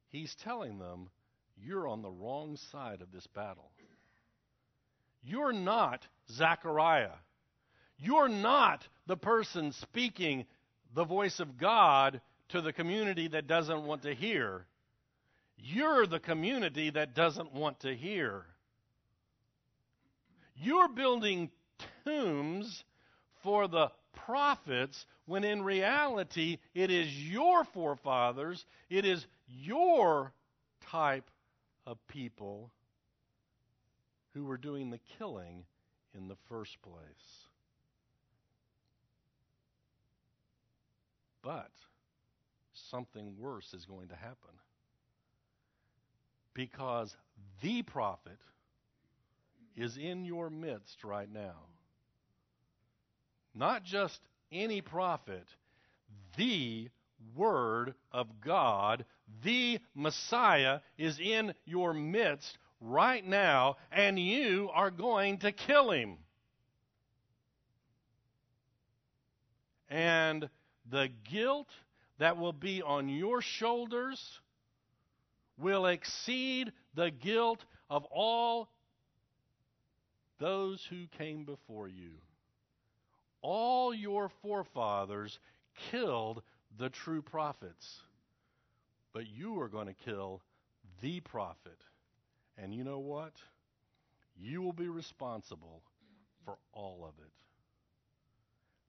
He's 0.10 0.36
telling 0.44 0.80
them, 0.80 1.10
you're 1.56 1.88
on 1.88 2.02
the 2.02 2.10
wrong 2.10 2.58
side 2.72 3.02
of 3.02 3.12
this 3.12 3.28
battle. 3.28 3.72
You're 5.24 5.54
not 5.54 6.06
Zechariah. 6.32 7.16
You're 8.00 8.30
not 8.30 8.88
the 9.08 9.18
person 9.18 9.72
speaking 9.74 10.46
the 10.94 11.04
voice 11.04 11.40
of 11.40 11.58
God 11.58 12.22
to 12.50 12.62
the 12.62 12.74
community 12.74 13.28
that 13.30 13.48
doesn't 13.48 13.84
want 13.84 14.04
to 14.04 14.14
hear. 14.14 14.66
You're 15.58 16.08
the 16.08 16.20
community 16.20 16.90
that 16.92 17.14
doesn't 17.14 17.54
want 17.54 17.82
to 17.82 17.96
hear. 17.96 18.46
You're 20.56 20.90
building 20.90 21.52
tombs 22.06 22.84
for 23.44 23.68
the 23.68 23.92
prophets 24.26 25.06
when 25.26 25.44
in 25.44 25.62
reality 25.62 26.58
it 26.74 26.90
is 26.92 27.08
your 27.30 27.64
forefathers, 27.66 28.66
it 28.90 29.06
is 29.06 29.26
your 29.48 30.34
type 30.92 31.30
of 31.86 31.98
people 32.08 32.72
who 34.34 34.46
were 34.46 34.58
doing 34.58 34.90
the 34.90 35.00
killing 35.18 35.64
in 36.18 36.28
the 36.28 36.38
first 36.48 36.82
place. 36.82 37.50
But 41.50 41.72
something 42.92 43.34
worse 43.40 43.74
is 43.74 43.84
going 43.86 44.10
to 44.10 44.16
happen. 44.16 44.54
Because 46.54 47.12
the 47.64 47.82
prophet, 47.82 48.38
is 49.76 49.98
in 49.98 50.26
your 50.26 50.52
midst 50.52 51.04
right 51.04 51.32
now. 51.34 51.56
Not 53.56 53.84
just 53.84 54.20
any 54.52 54.82
prophet, 54.82 55.48
the 56.38 56.90
Word 57.36 57.96
of 58.12 58.28
God, 58.42 59.06
the 59.44 59.80
Messiah, 59.96 60.82
is 61.00 61.20
in 61.20 61.56
your 61.66 61.94
midst 61.96 62.60
right 62.80 63.26
now, 63.26 63.78
and 63.92 64.20
you 64.20 64.70
are 64.72 64.92
going 64.92 65.40
to 65.40 65.52
kill 65.52 65.90
him. 65.90 66.18
And 69.90 70.48
the 70.90 71.10
guilt 71.32 71.70
that 72.20 72.38
will 72.38 72.54
be 72.54 72.82
on 72.82 73.10
your 73.10 73.42
shoulders 73.42 74.40
will 75.58 75.86
exceed 75.86 76.72
the 76.96 77.12
guilt 77.12 77.64
of 77.90 78.06
all 78.06 78.70
those 80.40 80.86
who 80.90 81.08
came 81.18 81.44
before 81.44 81.88
you. 81.88 82.12
All 83.42 83.94
your 83.94 84.30
forefathers 84.42 85.40
killed 85.92 86.42
the 86.78 86.90
true 86.90 87.22
prophets, 87.22 88.02
but 89.14 89.28
you 89.28 89.60
are 89.62 89.70
going 89.70 89.88
to 89.88 89.94
kill 89.94 90.42
the 91.02 91.20
prophet. 91.22 91.80
And 92.58 92.74
you 92.74 92.84
know 92.84 93.00
what? 93.00 93.34
You 94.38 94.62
will 94.62 94.74
be 94.74 94.88
responsible 94.88 95.82
for 96.46 96.58
all 96.74 97.06
of 97.08 97.14
it. 97.24 97.32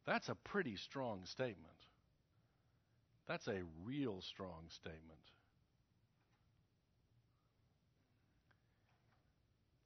That's 0.07 0.28
a 0.28 0.34
pretty 0.34 0.76
strong 0.76 1.20
statement. 1.24 1.66
That's 3.31 3.47
a 3.47 3.62
real 3.85 4.20
strong 4.22 4.64
statement. 4.70 5.20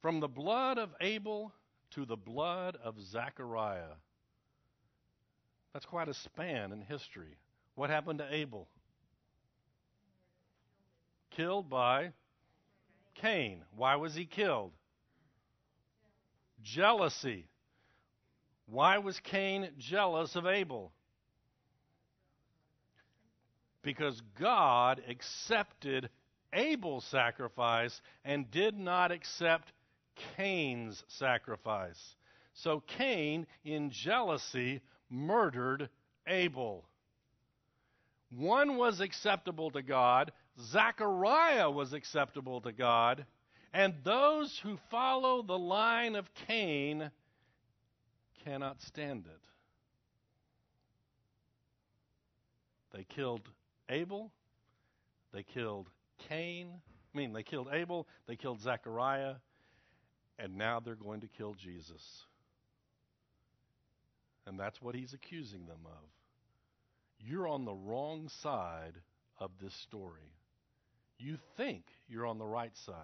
From 0.01 0.19
the 0.19 0.27
blood 0.27 0.79
of 0.79 0.89
Abel 0.99 1.53
to 1.91 2.05
the 2.05 2.15
blood 2.15 2.75
of 2.83 2.99
Zechariah. 2.99 3.97
That's 5.73 5.85
quite 5.85 6.09
a 6.09 6.15
span 6.15 6.71
in 6.71 6.81
history. 6.81 7.37
What 7.75 7.91
happened 7.91 8.17
to 8.17 8.33
Abel? 8.33 8.67
Killed 11.29 11.69
by 11.69 12.13
Cain. 13.13 13.61
Why 13.75 13.97
was 13.97 14.15
he 14.15 14.25
killed? 14.25 14.71
Jealousy. 16.63 17.45
Why 18.65 18.97
was 18.97 19.19
Cain 19.19 19.69
jealous 19.77 20.35
of 20.35 20.47
Abel? 20.47 20.91
Because 23.85 24.19
God 24.39 24.99
accepted 25.07 26.09
Abel's 26.51 27.05
sacrifice 27.05 28.01
and 28.25 28.49
did 28.49 28.75
not 28.75 29.11
accept 29.11 29.71
Cain's 30.35 31.03
sacrifice. 31.07 32.15
So 32.53 32.81
Cain, 32.87 33.45
in 33.63 33.91
jealousy, 33.91 34.81
murdered 35.09 35.89
Abel. 36.25 36.83
One 38.31 38.77
was 38.77 39.01
acceptable 39.01 39.69
to 39.71 39.83
God, 39.83 40.31
Zechariah 40.59 41.69
was 41.69 41.93
acceptable 41.93 42.61
to 42.61 42.71
God, 42.71 43.23
and 43.71 43.93
those 44.03 44.57
who 44.63 44.77
follow 44.89 45.43
the 45.43 45.59
line 45.59 46.15
of 46.15 46.33
Cain 46.47 47.11
cannot 48.43 48.81
stand 48.81 49.25
it. 49.27 49.41
They 52.95 53.03
killed 53.03 53.47
Abel, 53.89 54.31
they 55.33 55.43
killed 55.43 55.89
Cain, 56.29 56.69
I 57.13 57.17
mean, 57.17 57.33
they 57.33 57.43
killed 57.43 57.69
Abel, 57.71 58.07
they 58.27 58.35
killed 58.35 58.61
Zechariah, 58.61 59.35
and 60.37 60.57
now 60.57 60.79
they're 60.79 60.95
going 60.95 61.21
to 61.21 61.27
kill 61.27 61.53
Jesus. 61.53 62.25
And 64.45 64.59
that's 64.59 64.81
what 64.81 64.95
he's 64.95 65.13
accusing 65.13 65.65
them 65.65 65.79
of. 65.85 66.09
You're 67.19 67.47
on 67.47 67.65
the 67.65 67.73
wrong 67.73 68.29
side 68.41 68.95
of 69.39 69.51
this 69.61 69.73
story. 69.73 70.33
You 71.17 71.37
think 71.55 71.85
you're 72.09 72.25
on 72.25 72.37
the 72.37 72.45
right 72.45 72.75
side, 72.85 72.95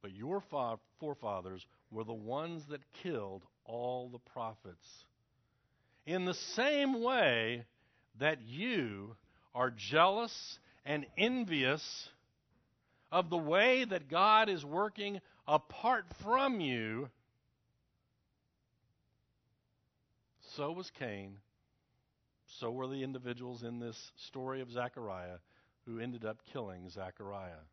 but 0.00 0.12
your 0.12 0.40
fa- 0.40 0.78
forefathers 1.00 1.66
were 1.90 2.04
the 2.04 2.12
ones 2.12 2.64
that 2.70 2.80
killed 3.02 3.42
all 3.64 4.08
the 4.08 4.20
prophets. 4.32 4.86
In 6.06 6.24
the 6.24 6.34
same 6.34 7.02
way 7.02 7.64
that 8.18 8.40
you 8.42 9.16
are 9.54 9.70
jealous 9.70 10.58
and 10.84 11.06
envious 11.16 12.08
of 13.10 13.30
the 13.30 13.36
way 13.36 13.84
that 13.84 14.08
God 14.08 14.48
is 14.48 14.64
working 14.64 15.20
apart 15.46 16.04
from 16.22 16.60
you, 16.60 17.08
so 20.56 20.72
was 20.72 20.90
Cain. 20.98 21.38
So 22.60 22.70
were 22.70 22.86
the 22.86 23.02
individuals 23.02 23.62
in 23.62 23.78
this 23.78 23.96
story 24.26 24.60
of 24.60 24.70
Zechariah 24.70 25.38
who 25.86 26.00
ended 26.00 26.24
up 26.24 26.38
killing 26.52 26.88
Zechariah. 26.90 27.64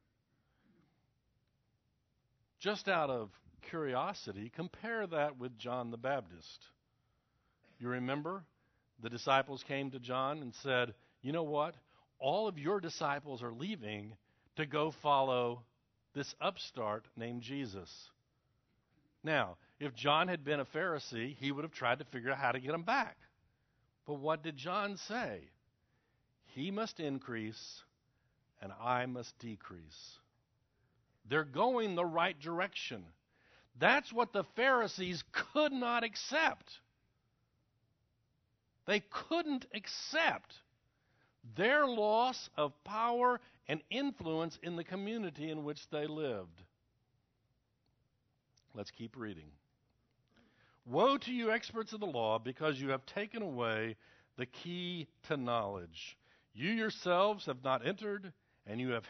Just 2.59 2.87
out 2.87 3.09
of 3.09 3.29
curiosity, 3.69 4.51
compare 4.55 5.07
that 5.07 5.37
with 5.37 5.57
John 5.57 5.91
the 5.91 5.97
Baptist. 5.97 6.65
You 7.79 7.89
remember? 7.89 8.43
The 9.01 9.09
disciples 9.09 9.63
came 9.67 9.91
to 9.91 9.99
John 9.99 10.41
and 10.41 10.53
said, 10.63 10.93
You 11.25 11.31
know 11.31 11.41
what? 11.41 11.73
All 12.19 12.47
of 12.47 12.59
your 12.59 12.79
disciples 12.79 13.41
are 13.41 13.51
leaving 13.51 14.15
to 14.57 14.67
go 14.67 14.91
follow 15.01 15.63
this 16.13 16.35
upstart 16.39 17.03
named 17.17 17.41
Jesus. 17.41 17.89
Now, 19.23 19.57
if 19.79 19.95
John 19.95 20.27
had 20.27 20.45
been 20.45 20.59
a 20.59 20.65
Pharisee, 20.65 21.35
he 21.39 21.51
would 21.51 21.63
have 21.63 21.73
tried 21.73 21.97
to 21.97 22.05
figure 22.05 22.29
out 22.31 22.37
how 22.37 22.51
to 22.51 22.59
get 22.59 22.75
him 22.75 22.83
back. 22.83 23.17
But 24.05 24.19
what 24.19 24.43
did 24.43 24.55
John 24.55 24.97
say? 24.97 25.39
He 26.53 26.69
must 26.69 26.99
increase 26.99 27.81
and 28.61 28.71
I 28.79 29.07
must 29.07 29.35
decrease. 29.39 30.19
They're 31.27 31.43
going 31.43 31.95
the 31.95 32.05
right 32.05 32.39
direction. 32.39 33.03
That's 33.79 34.13
what 34.13 34.31
the 34.31 34.43
Pharisees 34.55 35.23
could 35.31 35.71
not 35.71 36.03
accept. 36.03 36.69
They 38.85 38.99
couldn't 39.09 39.65
accept 39.73 40.53
their 41.55 41.85
loss 41.85 42.49
of 42.57 42.71
power 42.83 43.39
and 43.67 43.81
influence 43.89 44.57
in 44.63 44.75
the 44.75 44.83
community 44.83 45.49
in 45.49 45.63
which 45.63 45.87
they 45.89 46.07
lived. 46.07 46.61
Let's 48.73 48.91
keep 48.91 49.15
reading. 49.15 49.51
Woe 50.85 51.17
to 51.17 51.31
you, 51.31 51.51
experts 51.51 51.93
of 51.93 51.99
the 51.99 52.05
law, 52.05 52.39
because 52.39 52.79
you 52.79 52.89
have 52.89 53.05
taken 53.05 53.41
away 53.41 53.95
the 54.37 54.45
key 54.45 55.07
to 55.27 55.37
knowledge. 55.37 56.17
You 56.53 56.71
yourselves 56.71 57.45
have 57.47 57.63
not 57.63 57.85
entered, 57.85 58.33
and 58.67 58.79
you 58.79 58.91
have 58.91 59.05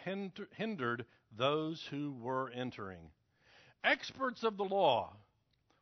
hindered 0.56 1.06
those 1.38 1.86
who 1.90 2.14
were 2.22 2.50
entering. 2.52 3.10
Experts 3.84 4.44
of 4.44 4.58
the 4.58 4.64
law. 4.64 5.14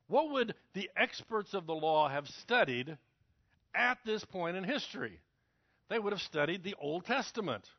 What 0.08 0.32
would 0.32 0.56
the 0.74 0.90
experts 0.98 1.54
of 1.54 1.66
the 1.66 1.76
law 1.76 2.10
have 2.10 2.28
studied 2.28 2.98
at 3.74 3.98
this 4.06 4.26
point 4.26 4.58
in 4.58 4.64
history? 4.64 5.20
They 5.94 6.00
would 6.00 6.14
have 6.14 6.24
studied 6.24 6.64
the 6.64 6.74
Old 6.82 7.06
Testament. 7.06 7.70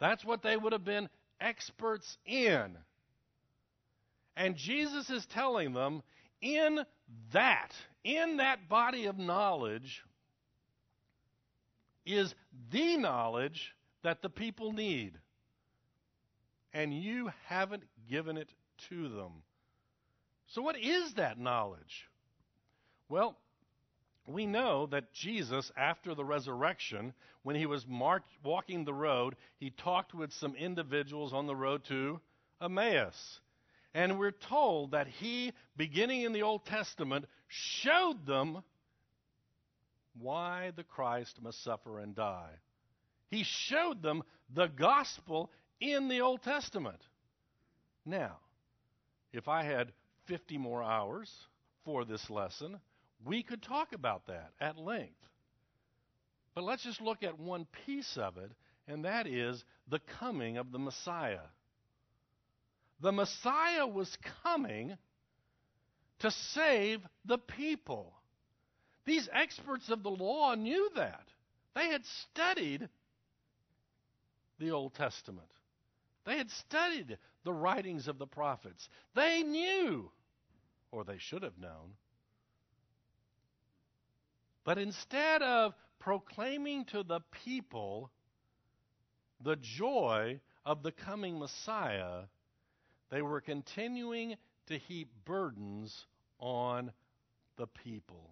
That's 0.00 0.24
what 0.24 0.42
they 0.42 0.56
would 0.56 0.72
have 0.72 0.86
been 0.86 1.10
experts 1.38 2.16
in. 2.24 2.74
And 4.34 4.56
Jesus 4.56 5.10
is 5.10 5.26
telling 5.26 5.74
them 5.74 6.02
in 6.40 6.80
that, 7.34 7.68
in 8.02 8.38
that 8.38 8.66
body 8.70 9.04
of 9.04 9.18
knowledge, 9.18 10.02
is 12.06 12.34
the 12.72 12.96
knowledge 12.96 13.74
that 14.04 14.22
the 14.22 14.30
people 14.30 14.72
need. 14.72 15.12
And 16.72 16.94
you 16.94 17.30
haven't 17.44 17.82
given 18.08 18.38
it 18.38 18.48
to 18.88 19.10
them. 19.10 19.42
So, 20.46 20.62
what 20.62 20.78
is 20.78 21.12
that 21.16 21.38
knowledge? 21.38 22.08
Well, 23.10 23.36
we 24.26 24.46
know 24.46 24.86
that 24.86 25.12
Jesus, 25.12 25.70
after 25.76 26.14
the 26.14 26.24
resurrection, 26.24 27.12
when 27.42 27.56
he 27.56 27.66
was 27.66 27.86
walking 28.42 28.84
the 28.84 28.94
road, 28.94 29.36
he 29.58 29.70
talked 29.70 30.14
with 30.14 30.32
some 30.32 30.54
individuals 30.56 31.32
on 31.32 31.46
the 31.46 31.56
road 31.56 31.84
to 31.88 32.20
Emmaus. 32.60 33.40
And 33.92 34.18
we're 34.18 34.32
told 34.32 34.92
that 34.92 35.06
he, 35.06 35.52
beginning 35.76 36.22
in 36.22 36.32
the 36.32 36.42
Old 36.42 36.64
Testament, 36.64 37.26
showed 37.48 38.26
them 38.26 38.62
why 40.18 40.72
the 40.74 40.84
Christ 40.84 41.40
must 41.42 41.62
suffer 41.62 41.98
and 41.98 42.14
die. 42.14 42.52
He 43.30 43.44
showed 43.44 44.02
them 44.02 44.22
the 44.52 44.66
gospel 44.66 45.50
in 45.80 46.08
the 46.08 46.20
Old 46.22 46.42
Testament. 46.42 47.00
Now, 48.06 48.38
if 49.32 49.48
I 49.48 49.64
had 49.64 49.92
50 50.26 50.58
more 50.58 50.82
hours 50.82 51.30
for 51.84 52.04
this 52.04 52.30
lesson, 52.30 52.80
we 53.24 53.42
could 53.42 53.62
talk 53.62 53.92
about 53.92 54.26
that 54.26 54.50
at 54.60 54.78
length. 54.78 55.12
But 56.54 56.64
let's 56.64 56.84
just 56.84 57.00
look 57.00 57.22
at 57.22 57.38
one 57.38 57.66
piece 57.86 58.16
of 58.16 58.36
it, 58.38 58.52
and 58.86 59.04
that 59.04 59.26
is 59.26 59.64
the 59.88 60.00
coming 60.20 60.56
of 60.56 60.70
the 60.70 60.78
Messiah. 60.78 61.46
The 63.00 63.12
Messiah 63.12 63.86
was 63.86 64.16
coming 64.42 64.96
to 66.20 66.30
save 66.30 67.00
the 67.24 67.38
people. 67.38 68.12
These 69.04 69.28
experts 69.32 69.88
of 69.90 70.02
the 70.02 70.10
law 70.10 70.54
knew 70.54 70.90
that. 70.96 71.24
They 71.74 71.88
had 71.88 72.02
studied 72.30 72.88
the 74.58 74.70
Old 74.70 74.94
Testament. 74.94 75.48
They 76.24 76.38
had 76.38 76.50
studied 76.50 77.18
the 77.44 77.52
writings 77.52 78.08
of 78.08 78.18
the 78.18 78.26
prophets. 78.26 78.88
They 79.14 79.42
knew, 79.42 80.10
or 80.92 81.04
they 81.04 81.18
should 81.18 81.42
have 81.42 81.58
known. 81.58 81.92
But 84.64 84.78
instead 84.78 85.42
of 85.42 85.74
proclaiming 85.98 86.86
to 86.86 87.02
the 87.02 87.20
people 87.44 88.10
the 89.40 89.56
joy 89.56 90.40
of 90.64 90.82
the 90.82 90.92
coming 90.92 91.38
Messiah, 91.38 92.22
they 93.10 93.20
were 93.20 93.40
continuing 93.40 94.36
to 94.66 94.78
heap 94.78 95.08
burdens 95.24 96.06
on 96.38 96.92
the 97.56 97.66
people. 97.66 98.30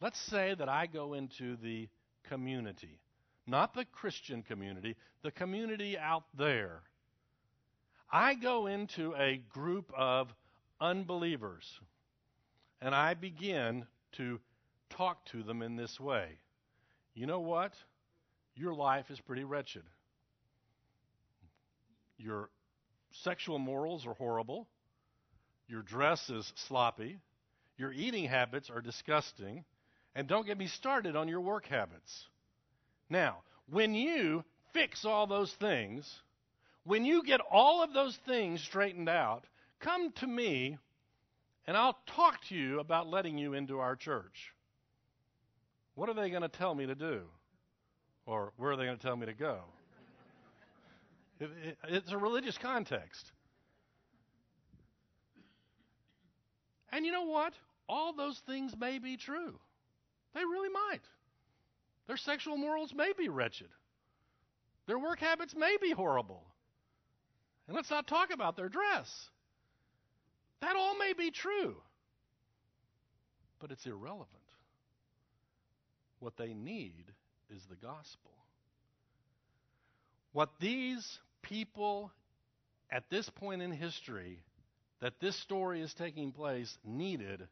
Let's 0.00 0.20
say 0.20 0.54
that 0.58 0.68
I 0.68 0.86
go 0.86 1.14
into 1.14 1.56
the 1.56 1.88
community, 2.24 2.98
not 3.46 3.74
the 3.74 3.84
Christian 3.84 4.42
community, 4.42 4.96
the 5.22 5.30
community 5.30 5.96
out 5.96 6.24
there. 6.36 6.82
I 8.10 8.34
go 8.34 8.66
into 8.66 9.14
a 9.14 9.40
group 9.48 9.92
of 9.96 10.34
unbelievers 10.80 11.80
and 12.80 12.94
I 12.94 13.14
begin 13.14 13.86
to 14.16 14.40
talk 14.90 15.24
to 15.26 15.42
them 15.42 15.62
in 15.62 15.76
this 15.76 15.98
way. 15.98 16.38
You 17.14 17.26
know 17.26 17.40
what? 17.40 17.72
Your 18.56 18.74
life 18.74 19.10
is 19.10 19.20
pretty 19.20 19.44
wretched. 19.44 19.82
Your 22.18 22.50
sexual 23.22 23.58
morals 23.58 24.06
are 24.06 24.14
horrible. 24.14 24.68
Your 25.68 25.82
dress 25.82 26.28
is 26.30 26.52
sloppy. 26.68 27.18
Your 27.76 27.92
eating 27.92 28.26
habits 28.26 28.70
are 28.70 28.80
disgusting. 28.80 29.64
And 30.14 30.28
don't 30.28 30.46
get 30.46 30.58
me 30.58 30.68
started 30.68 31.16
on 31.16 31.28
your 31.28 31.40
work 31.40 31.66
habits. 31.66 32.28
Now, 33.10 33.38
when 33.68 33.94
you 33.94 34.44
fix 34.72 35.04
all 35.04 35.26
those 35.26 35.52
things, 35.54 36.20
when 36.84 37.04
you 37.04 37.24
get 37.24 37.40
all 37.50 37.82
of 37.82 37.92
those 37.92 38.16
things 38.26 38.62
straightened 38.62 39.08
out, 39.08 39.44
come 39.80 40.12
to 40.12 40.26
me 40.26 40.78
and 41.66 41.76
I'll 41.76 41.98
talk 42.06 42.44
to 42.48 42.54
you 42.54 42.80
about 42.80 43.08
letting 43.08 43.38
you 43.38 43.54
into 43.54 43.78
our 43.78 43.96
church. 43.96 44.52
What 45.94 46.08
are 46.08 46.14
they 46.14 46.30
going 46.30 46.42
to 46.42 46.48
tell 46.48 46.74
me 46.74 46.86
to 46.86 46.94
do? 46.94 47.22
Or 48.26 48.52
where 48.56 48.72
are 48.72 48.76
they 48.76 48.84
going 48.84 48.96
to 48.96 49.02
tell 49.02 49.16
me 49.16 49.26
to 49.26 49.34
go? 49.34 49.60
It, 51.40 51.50
it, 51.64 51.78
it's 51.88 52.12
a 52.12 52.18
religious 52.18 52.56
context. 52.58 53.32
And 56.92 57.04
you 57.04 57.12
know 57.12 57.24
what? 57.24 57.54
All 57.88 58.12
those 58.12 58.40
things 58.46 58.74
may 58.78 58.98
be 58.98 59.16
true. 59.16 59.58
They 60.34 60.40
really 60.44 60.70
might. 60.70 61.02
Their 62.06 62.16
sexual 62.16 62.56
morals 62.56 62.92
may 62.94 63.12
be 63.16 63.28
wretched. 63.28 63.68
Their 64.86 64.98
work 64.98 65.20
habits 65.20 65.54
may 65.56 65.76
be 65.80 65.90
horrible. 65.90 66.44
And 67.66 67.74
let's 67.74 67.90
not 67.90 68.06
talk 68.06 68.32
about 68.32 68.56
their 68.56 68.68
dress. 68.68 69.30
That 70.64 70.76
all 70.76 70.96
may 70.96 71.12
be 71.12 71.30
true. 71.30 71.76
But 73.60 73.70
it's 73.70 73.84
irrelevant. 73.84 74.28
What 76.20 76.38
they 76.38 76.54
need 76.54 77.04
is 77.54 77.62
the 77.68 77.76
gospel. 77.76 78.30
What 80.32 80.48
these 80.60 81.18
people 81.42 82.10
at 82.90 83.10
this 83.10 83.28
point 83.28 83.60
in 83.60 83.72
history 83.72 84.38
that 85.00 85.20
this 85.20 85.36
story 85.36 85.82
is 85.82 85.92
taking 85.92 86.32
place 86.32 86.78
needed 86.82 87.46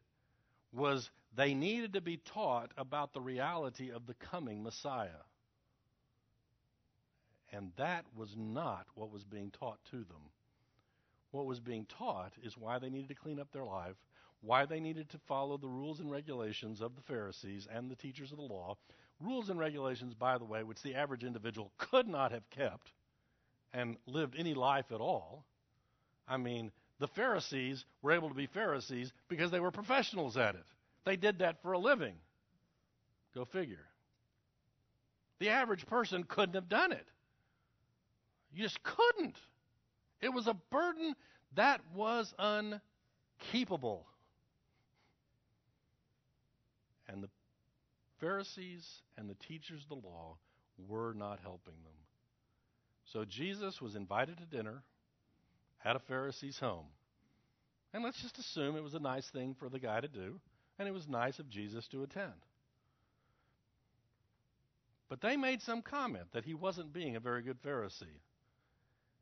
was 0.71 1.07
they 1.35 1.53
needed 1.53 1.93
to 1.93 2.01
be 2.01 2.17
taught 2.17 2.71
about 2.77 3.13
the 3.13 3.21
reality 3.21 3.91
of 3.91 4.07
the 4.07 4.15
coming 4.15 4.63
Messiah. 4.63 5.21
And 7.51 7.71
that 7.77 8.05
was 8.15 8.33
not 8.35 8.87
what 8.95 9.11
was 9.11 9.23
being 9.23 9.51
taught 9.51 9.77
to 9.91 9.97
them. 9.97 10.32
What 11.33 11.47
was 11.47 11.59
being 11.59 11.87
taught 11.87 12.33
is 12.43 12.55
why 12.59 12.77
they 12.77 12.91
needed 12.91 13.07
to 13.07 13.15
clean 13.15 13.39
up 13.39 13.51
their 13.51 13.63
life, 13.63 13.95
why 14.41 14.67
they 14.67 14.79
needed 14.79 15.09
to 15.09 15.17
follow 15.27 15.57
the 15.57 15.67
rules 15.67 15.99
and 15.99 16.11
regulations 16.11 16.79
of 16.79 16.95
the 16.95 17.01
Pharisees 17.01 17.67
and 17.73 17.89
the 17.89 17.95
teachers 17.95 18.31
of 18.31 18.37
the 18.37 18.43
law. 18.43 18.77
Rules 19.19 19.49
and 19.49 19.59
regulations, 19.59 20.13
by 20.13 20.37
the 20.37 20.45
way, 20.45 20.61
which 20.61 20.83
the 20.83 20.93
average 20.93 21.23
individual 21.23 21.71
could 21.79 22.07
not 22.07 22.31
have 22.31 22.47
kept 22.51 22.91
and 23.73 23.97
lived 24.05 24.35
any 24.37 24.53
life 24.53 24.91
at 24.91 25.01
all. 25.01 25.43
I 26.27 26.37
mean, 26.37 26.71
the 26.99 27.07
Pharisees 27.07 27.83
were 28.03 28.11
able 28.11 28.29
to 28.29 28.35
be 28.35 28.45
Pharisees 28.45 29.11
because 29.27 29.49
they 29.49 29.59
were 29.59 29.71
professionals 29.71 30.37
at 30.37 30.53
it. 30.53 30.65
They 31.03 31.15
did 31.15 31.39
that 31.39 31.63
for 31.63 31.71
a 31.71 31.79
living. 31.79 32.13
Go 33.33 33.43
figure. 33.43 33.87
The 35.39 35.49
average 35.49 35.87
person 35.87 36.25
couldn't 36.25 36.53
have 36.53 36.69
done 36.69 36.91
it. 36.91 37.07
You 38.53 38.61
just 38.61 38.83
couldn't. 38.83 39.39
It 40.23 40.33
was 40.33 40.47
a 40.47 40.55
burden 40.71 41.15
that 41.55 41.81
was 41.93 42.33
unkeepable. 42.39 44.05
And 47.09 47.21
the 47.21 47.29
Pharisees 48.21 48.87
and 49.17 49.29
the 49.29 49.35
teachers 49.35 49.83
of 49.83 49.89
the 49.89 50.07
law 50.07 50.37
were 50.87 51.13
not 51.13 51.39
helping 51.41 51.73
them. 51.83 51.93
So 53.11 53.25
Jesus 53.25 53.81
was 53.81 53.95
invited 53.95 54.37
to 54.37 54.45
dinner 54.45 54.83
at 55.83 55.97
a 55.97 55.99
Pharisee's 55.99 56.57
home. 56.57 56.85
And 57.93 58.03
let's 58.03 58.21
just 58.21 58.39
assume 58.39 58.77
it 58.77 58.83
was 58.83 58.95
a 58.95 58.99
nice 58.99 59.29
thing 59.29 59.55
for 59.59 59.67
the 59.67 59.77
guy 59.77 59.99
to 59.99 60.07
do, 60.07 60.39
and 60.79 60.87
it 60.87 60.93
was 60.93 61.07
nice 61.07 61.37
of 61.37 61.49
Jesus 61.49 61.87
to 61.89 62.03
attend. 62.03 62.31
But 65.09 65.21
they 65.21 65.35
made 65.35 65.61
some 65.61 65.81
comment 65.81 66.27
that 66.31 66.45
he 66.45 66.53
wasn't 66.53 66.93
being 66.93 67.17
a 67.17 67.19
very 67.19 67.43
good 67.43 67.61
Pharisee. 67.61 68.21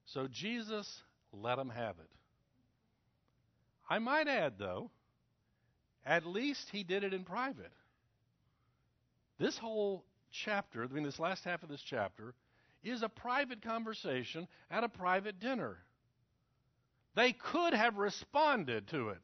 So 0.05 0.27
Jesus 0.27 1.03
let 1.31 1.57
him 1.57 1.69
have 1.69 1.95
it. 1.99 2.09
I 3.89 3.99
might 3.99 4.27
add, 4.27 4.53
though, 4.57 4.89
at 6.05 6.25
least 6.25 6.69
he 6.71 6.83
did 6.83 7.03
it 7.03 7.13
in 7.13 7.23
private. 7.23 7.71
This 9.37 9.57
whole 9.57 10.05
chapter, 10.31 10.83
I 10.83 10.87
mean, 10.87 11.03
this 11.03 11.19
last 11.19 11.43
half 11.43 11.63
of 11.63 11.69
this 11.69 11.81
chapter, 11.81 12.33
is 12.83 13.03
a 13.03 13.09
private 13.09 13.61
conversation 13.61 14.47
at 14.69 14.83
a 14.83 14.89
private 14.89 15.39
dinner. 15.39 15.77
They 17.15 17.33
could 17.33 17.73
have 17.73 17.97
responded 17.97 18.87
to 18.89 19.09
it 19.09 19.19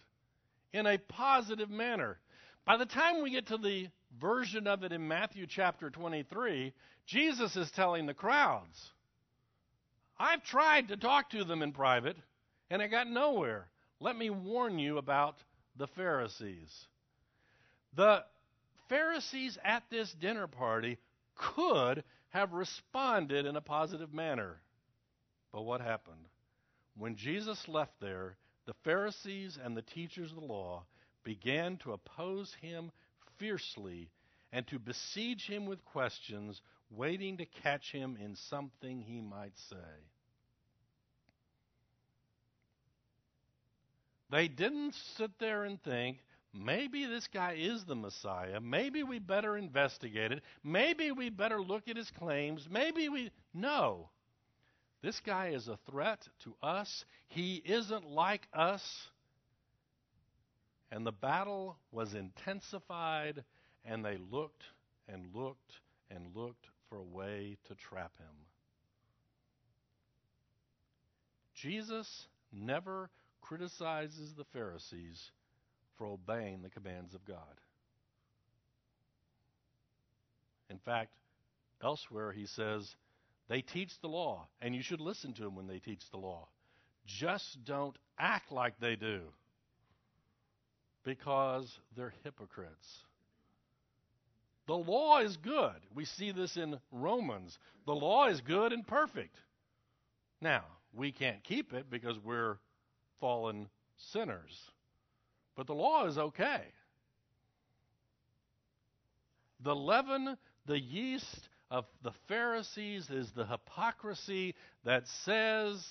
in 0.73 0.85
a 0.85 0.97
positive 0.97 1.69
manner. 1.69 2.19
By 2.65 2.77
the 2.77 2.85
time 2.85 3.23
we 3.23 3.31
get 3.31 3.47
to 3.47 3.57
the 3.57 3.87
version 4.19 4.67
of 4.67 4.83
it 4.83 4.91
in 4.91 5.07
Matthew 5.07 5.47
chapter 5.47 5.89
23, 5.89 6.73
Jesus 7.05 7.55
is 7.55 7.71
telling 7.71 8.05
the 8.05 8.13
crowds, 8.13 8.91
I've 10.19 10.43
tried 10.43 10.87
to 10.89 10.97
talk 10.97 11.29
to 11.31 11.43
them 11.43 11.61
in 11.61 11.71
private, 11.71 12.17
and 12.69 12.81
I 12.81 12.87
got 12.87 13.07
nowhere. 13.07 13.67
Let 13.99 14.15
me 14.15 14.29
warn 14.29 14.79
you 14.79 14.97
about 14.97 15.37
the 15.75 15.87
Pharisees. 15.87 16.87
The 17.95 18.23
Pharisees 18.89 19.57
at 19.63 19.83
this 19.89 20.11
dinner 20.13 20.47
party 20.47 20.97
could 21.35 22.03
have 22.29 22.53
responded 22.53 23.45
in 23.45 23.55
a 23.55 23.61
positive 23.61 24.13
manner. 24.13 24.61
But 25.51 25.63
what 25.63 25.81
happened? 25.81 26.27
When 26.97 27.15
Jesus 27.15 27.67
left 27.67 27.99
there, 27.99 28.37
the 28.65 28.73
Pharisees 28.83 29.57
and 29.63 29.77
the 29.77 29.81
teachers 29.81 30.31
of 30.31 30.39
the 30.39 30.45
law 30.45 30.83
began 31.23 31.77
to 31.77 31.93
oppose 31.93 32.55
him 32.61 32.91
fiercely 33.37 34.09
and 34.51 34.65
to 34.67 34.79
besiege 34.79 35.45
him 35.45 35.65
with 35.65 35.83
questions, 35.85 36.61
waiting 36.89 37.37
to 37.37 37.45
catch 37.63 37.91
him 37.91 38.17
in 38.23 38.35
something 38.35 39.01
he 39.01 39.21
might 39.21 39.57
say. 39.69 39.75
They 44.29 44.47
didn't 44.47 44.93
sit 45.17 45.31
there 45.39 45.63
and 45.63 45.81
think, 45.83 46.17
maybe 46.53 47.05
this 47.05 47.27
guy 47.33 47.55
is 47.57 47.85
the 47.85 47.95
Messiah. 47.95 48.59
Maybe 48.59 49.03
we 49.03 49.19
better 49.19 49.57
investigate 49.57 50.31
it. 50.31 50.41
Maybe 50.63 51.11
we 51.11 51.29
better 51.29 51.61
look 51.61 51.87
at 51.87 51.97
his 51.97 52.11
claims. 52.11 52.67
Maybe 52.69 53.07
we. 53.09 53.31
No. 53.53 54.09
This 55.01 55.19
guy 55.25 55.49
is 55.49 55.67
a 55.67 55.79
threat 55.89 56.27
to 56.43 56.55
us. 56.61 57.05
He 57.29 57.61
isn't 57.65 58.09
like 58.09 58.47
us. 58.53 58.83
And 60.91 61.05
the 61.05 61.11
battle 61.11 61.77
was 61.91 62.13
intensified, 62.13 63.43
and 63.87 64.03
they 64.03 64.17
looked 64.31 64.63
and 65.07 65.25
looked 65.33 65.73
and 66.11 66.35
looked 66.35 66.67
for 66.89 66.97
a 66.97 67.03
way 67.03 67.57
to 67.67 67.75
trap 67.75 68.11
him. 68.19 68.35
Jesus 71.55 72.27
never 72.51 73.09
criticizes 73.41 74.33
the 74.35 74.45
Pharisees 74.53 75.31
for 75.97 76.05
obeying 76.05 76.61
the 76.61 76.69
commands 76.69 77.15
of 77.15 77.25
God. 77.25 77.37
In 80.69 80.77
fact, 80.77 81.11
elsewhere 81.81 82.31
he 82.31 82.45
says, 82.45 82.95
they 83.47 83.61
teach 83.61 83.99
the 84.01 84.09
law, 84.09 84.47
and 84.61 84.75
you 84.75 84.81
should 84.81 84.99
listen 84.99 85.33
to 85.33 85.43
them 85.43 85.55
when 85.55 85.67
they 85.67 85.79
teach 85.79 86.03
the 86.11 86.17
law. 86.17 86.47
Just 87.05 87.63
don't 87.63 87.97
act 88.19 88.51
like 88.51 88.73
they 88.79 88.97
do. 88.97 89.21
Because 91.05 91.79
they're 91.95 92.13
hypocrites. 92.25 93.05
The 94.67 94.77
law 94.77 95.19
is 95.19 95.37
good. 95.37 95.75
We 95.95 96.05
see 96.05 96.31
this 96.31 96.57
in 96.57 96.77
Romans. 96.91 97.57
The 97.85 97.95
law 97.95 98.27
is 98.27 98.41
good 98.41 98.73
and 98.73 98.85
perfect. 98.85 99.35
Now, 100.41 100.63
we 100.93 101.11
can't 101.11 101.43
keep 101.43 101.73
it 101.73 101.89
because 101.89 102.17
we're 102.19 102.57
fallen 103.19 103.69
sinners. 103.97 104.53
But 105.55 105.67
the 105.67 105.73
law 105.73 106.05
is 106.05 106.17
okay. 106.17 106.61
The 109.61 109.75
leaven, 109.75 110.37
the 110.65 110.79
yeast 110.79 111.49
of 111.71 111.85
the 112.03 112.11
Pharisees 112.27 113.09
is 113.09 113.31
the 113.31 113.45
hypocrisy 113.45 114.53
that 114.83 115.07
says, 115.25 115.83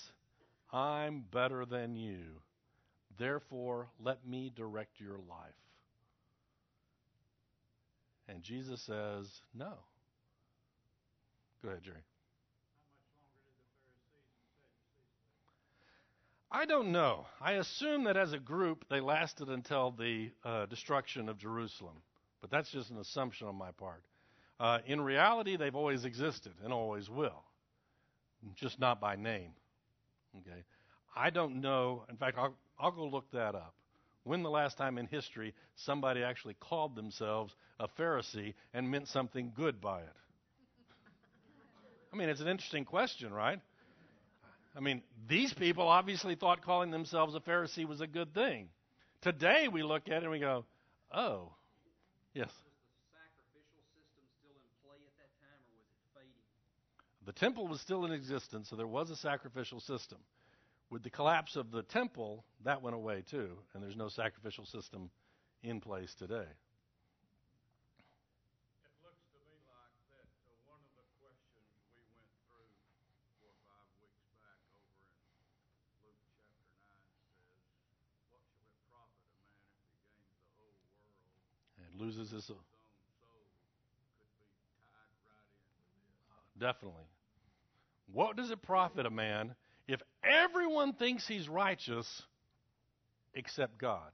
I'm 0.71 1.25
better 1.31 1.65
than 1.65 1.95
you. 1.95 2.41
Therefore, 3.17 3.87
let 3.99 4.25
me 4.25 4.51
direct 4.55 4.99
your 4.99 5.17
life. 5.17 5.66
And 8.27 8.43
Jesus 8.43 8.81
says, 8.81 9.27
No. 9.53 9.73
Go 11.63 11.69
ahead, 11.69 11.83
Jerry. 11.83 12.03
I 16.51 16.65
don't 16.65 16.91
know. 16.91 17.25
I 17.41 17.53
assume 17.53 18.05
that 18.05 18.15
as 18.15 18.31
a 18.31 18.39
group 18.39 18.85
they 18.89 19.01
lasted 19.01 19.49
until 19.49 19.91
the 19.91 20.31
uh, 20.45 20.65
destruction 20.67 21.27
of 21.27 21.37
Jerusalem, 21.37 21.95
but 22.41 22.49
that's 22.49 22.71
just 22.71 22.89
an 22.89 22.97
assumption 22.97 23.47
on 23.47 23.55
my 23.55 23.71
part. 23.71 24.01
Uh, 24.59 24.79
in 24.87 25.01
reality, 25.01 25.57
they've 25.57 25.75
always 25.75 26.05
existed 26.05 26.53
and 26.63 26.71
always 26.71 27.09
will, 27.09 27.43
just 28.55 28.79
not 28.79 29.01
by 29.01 29.15
name. 29.15 29.51
Okay, 30.37 30.63
I 31.15 31.29
don't 31.29 31.59
know. 31.61 32.03
In 32.09 32.15
fact, 32.15 32.37
I'll, 32.37 32.55
I'll 32.79 32.91
go 32.91 33.05
look 33.05 33.29
that 33.31 33.53
up. 33.53 33.73
When 34.27 34.43
the 34.43 34.49
last 34.49 34.77
time 34.77 34.97
in 34.97 35.07
history 35.07 35.53
somebody 35.75 36.21
actually 36.21 36.55
called 36.55 36.95
themselves 36.95 37.55
a 37.79 37.87
Pharisee 37.87 38.55
and 38.73 38.91
meant 38.91 39.07
something 39.07 39.53
good 39.55 39.79
by 39.79 40.01
it? 40.01 40.15
I 42.11 42.17
mean, 42.17 42.27
it's 42.27 42.41
an 42.41 42.49
interesting 42.49 42.83
question, 42.83 43.33
right? 43.33 43.61
I 44.75 44.81
mean, 44.81 45.01
these 45.29 45.53
people 45.53 45.87
obviously 45.87 46.35
thought 46.35 46.61
calling 46.61 46.91
themselves 46.91 47.35
a 47.35 47.39
Pharisee 47.39 47.87
was 47.87 48.01
a 48.01 48.07
good 48.07 48.33
thing. 48.33 48.67
Today 49.21 49.69
we 49.71 49.81
look 49.81 50.07
at 50.07 50.17
it 50.17 50.23
and 50.23 50.31
we 50.31 50.39
go, 50.39 50.65
oh, 51.11 51.53
yes. 52.33 52.49
The 57.25 57.33
temple 57.33 57.67
was 57.67 57.79
still 57.79 58.05
in 58.05 58.11
existence, 58.11 58.69
so 58.69 58.75
there 58.75 58.87
was 58.87 59.09
a 59.09 59.15
sacrificial 59.15 59.79
system. 59.79 60.17
With 60.89 61.03
the 61.03 61.09
collapse 61.09 61.55
of 61.55 61.71
the 61.71 61.83
temple, 61.83 62.45
that 62.63 62.81
went 62.81 62.95
away 62.95 63.23
too, 63.29 63.57
and 63.73 63.83
there's 63.83 63.97
no 63.97 64.07
sacrificial 64.07 64.65
system 64.65 65.09
in 65.63 65.81
place 65.81 66.15
today. 66.15 66.47
loses 81.99 82.31
his 82.31 82.49
own 82.49 82.55
soul. 82.55 82.57
Definitely. 86.59 87.03
What 88.11 88.35
does 88.35 88.51
it 88.51 88.61
profit 88.61 89.05
a 89.05 89.09
man 89.09 89.53
if 89.87 90.01
everyone 90.23 90.93
thinks 90.93 91.27
he's 91.27 91.47
righteous 91.47 92.23
except 93.33 93.77
God? 93.77 94.11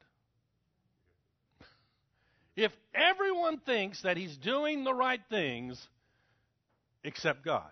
If 2.56 2.72
everyone 2.94 3.58
thinks 3.60 4.04
that 4.04 4.16
he's 4.16 4.38
doing 4.38 4.84
the 4.84 4.94
right 4.94 5.22
things 5.30 5.88
except 7.04 7.44
God, 7.44 7.72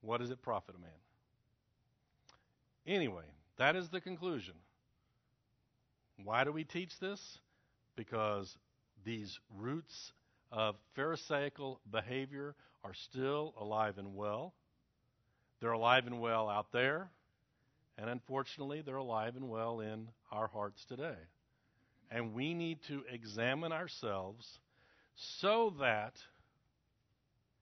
what 0.00 0.20
does 0.20 0.30
it 0.30 0.40
profit 0.42 0.74
a 0.76 0.80
man? 0.80 0.90
Anyway, 2.86 3.24
that 3.58 3.76
is 3.76 3.88
the 3.90 4.00
conclusion. 4.00 4.54
Why 6.24 6.44
do 6.44 6.52
we 6.52 6.64
teach 6.64 6.98
this? 6.98 7.38
because 7.96 8.56
these 9.04 9.38
roots 9.56 10.12
of 10.50 10.76
Pharisaical 10.94 11.80
behavior 11.90 12.54
are 12.84 12.94
still 12.94 13.54
alive 13.58 13.98
and 13.98 14.14
well. 14.14 14.54
They're 15.62 15.70
alive 15.70 16.08
and 16.08 16.20
well 16.20 16.48
out 16.48 16.72
there, 16.72 17.08
and 17.96 18.10
unfortunately, 18.10 18.82
they're 18.84 18.96
alive 18.96 19.36
and 19.36 19.48
well 19.48 19.78
in 19.78 20.08
our 20.32 20.48
hearts 20.48 20.84
today. 20.84 21.14
And 22.10 22.34
we 22.34 22.52
need 22.52 22.80
to 22.88 23.04
examine 23.08 23.70
ourselves 23.70 24.58
so 25.14 25.72
that 25.78 26.14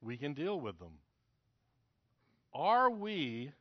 we 0.01 0.17
can 0.17 0.33
deal 0.33 0.59
with 0.59 0.79
them. 0.79 0.95
Are 2.55 2.89
we 2.89 3.53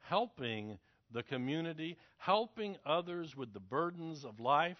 helping 0.00 0.78
the 1.12 1.22
community, 1.22 1.98
helping 2.16 2.78
others 2.86 3.36
with 3.36 3.52
the 3.52 3.60
burdens 3.60 4.24
of 4.24 4.40
life? 4.40 4.78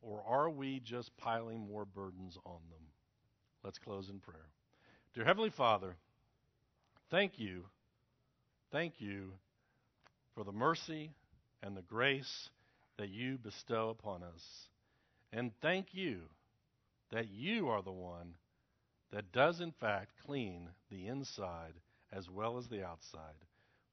Or 0.00 0.22
are 0.26 0.48
we 0.48 0.80
just 0.80 1.14
piling 1.18 1.58
more 1.58 1.84
burdens 1.84 2.38
on 2.46 2.60
them? 2.70 2.86
Let's 3.62 3.78
close 3.78 4.08
in 4.08 4.18
prayer. 4.20 4.48
Dear 5.12 5.26
Heavenly 5.26 5.50
Father, 5.50 5.96
thank 7.10 7.38
you, 7.38 7.64
thank 8.72 9.00
you 9.00 9.32
for 10.34 10.44
the 10.44 10.52
mercy 10.52 11.10
and 11.62 11.76
the 11.76 11.82
grace 11.82 12.50
that 12.98 13.08
you 13.08 13.38
bestow 13.38 13.90
upon 13.90 14.22
us. 14.22 14.68
And 15.32 15.52
thank 15.62 15.88
you 15.92 16.20
that 17.12 17.28
you 17.30 17.68
are 17.68 17.82
the 17.82 17.90
one 17.90 18.34
that 19.12 19.32
does, 19.32 19.60
in 19.60 19.72
fact, 19.72 20.10
clean 20.26 20.68
the 20.90 21.08
inside 21.08 21.74
as 22.12 22.28
well 22.30 22.58
as 22.58 22.68
the 22.68 22.84
outside. 22.84 23.34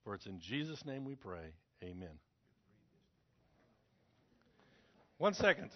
For 0.03 0.13
it's 0.15 0.26
in 0.26 0.39
Jesus' 0.39 0.86
name 0.86 1.05
we 1.05 1.15
pray. 1.15 1.53
Amen. 1.84 2.20
One 5.18 5.34
second. 5.34 5.72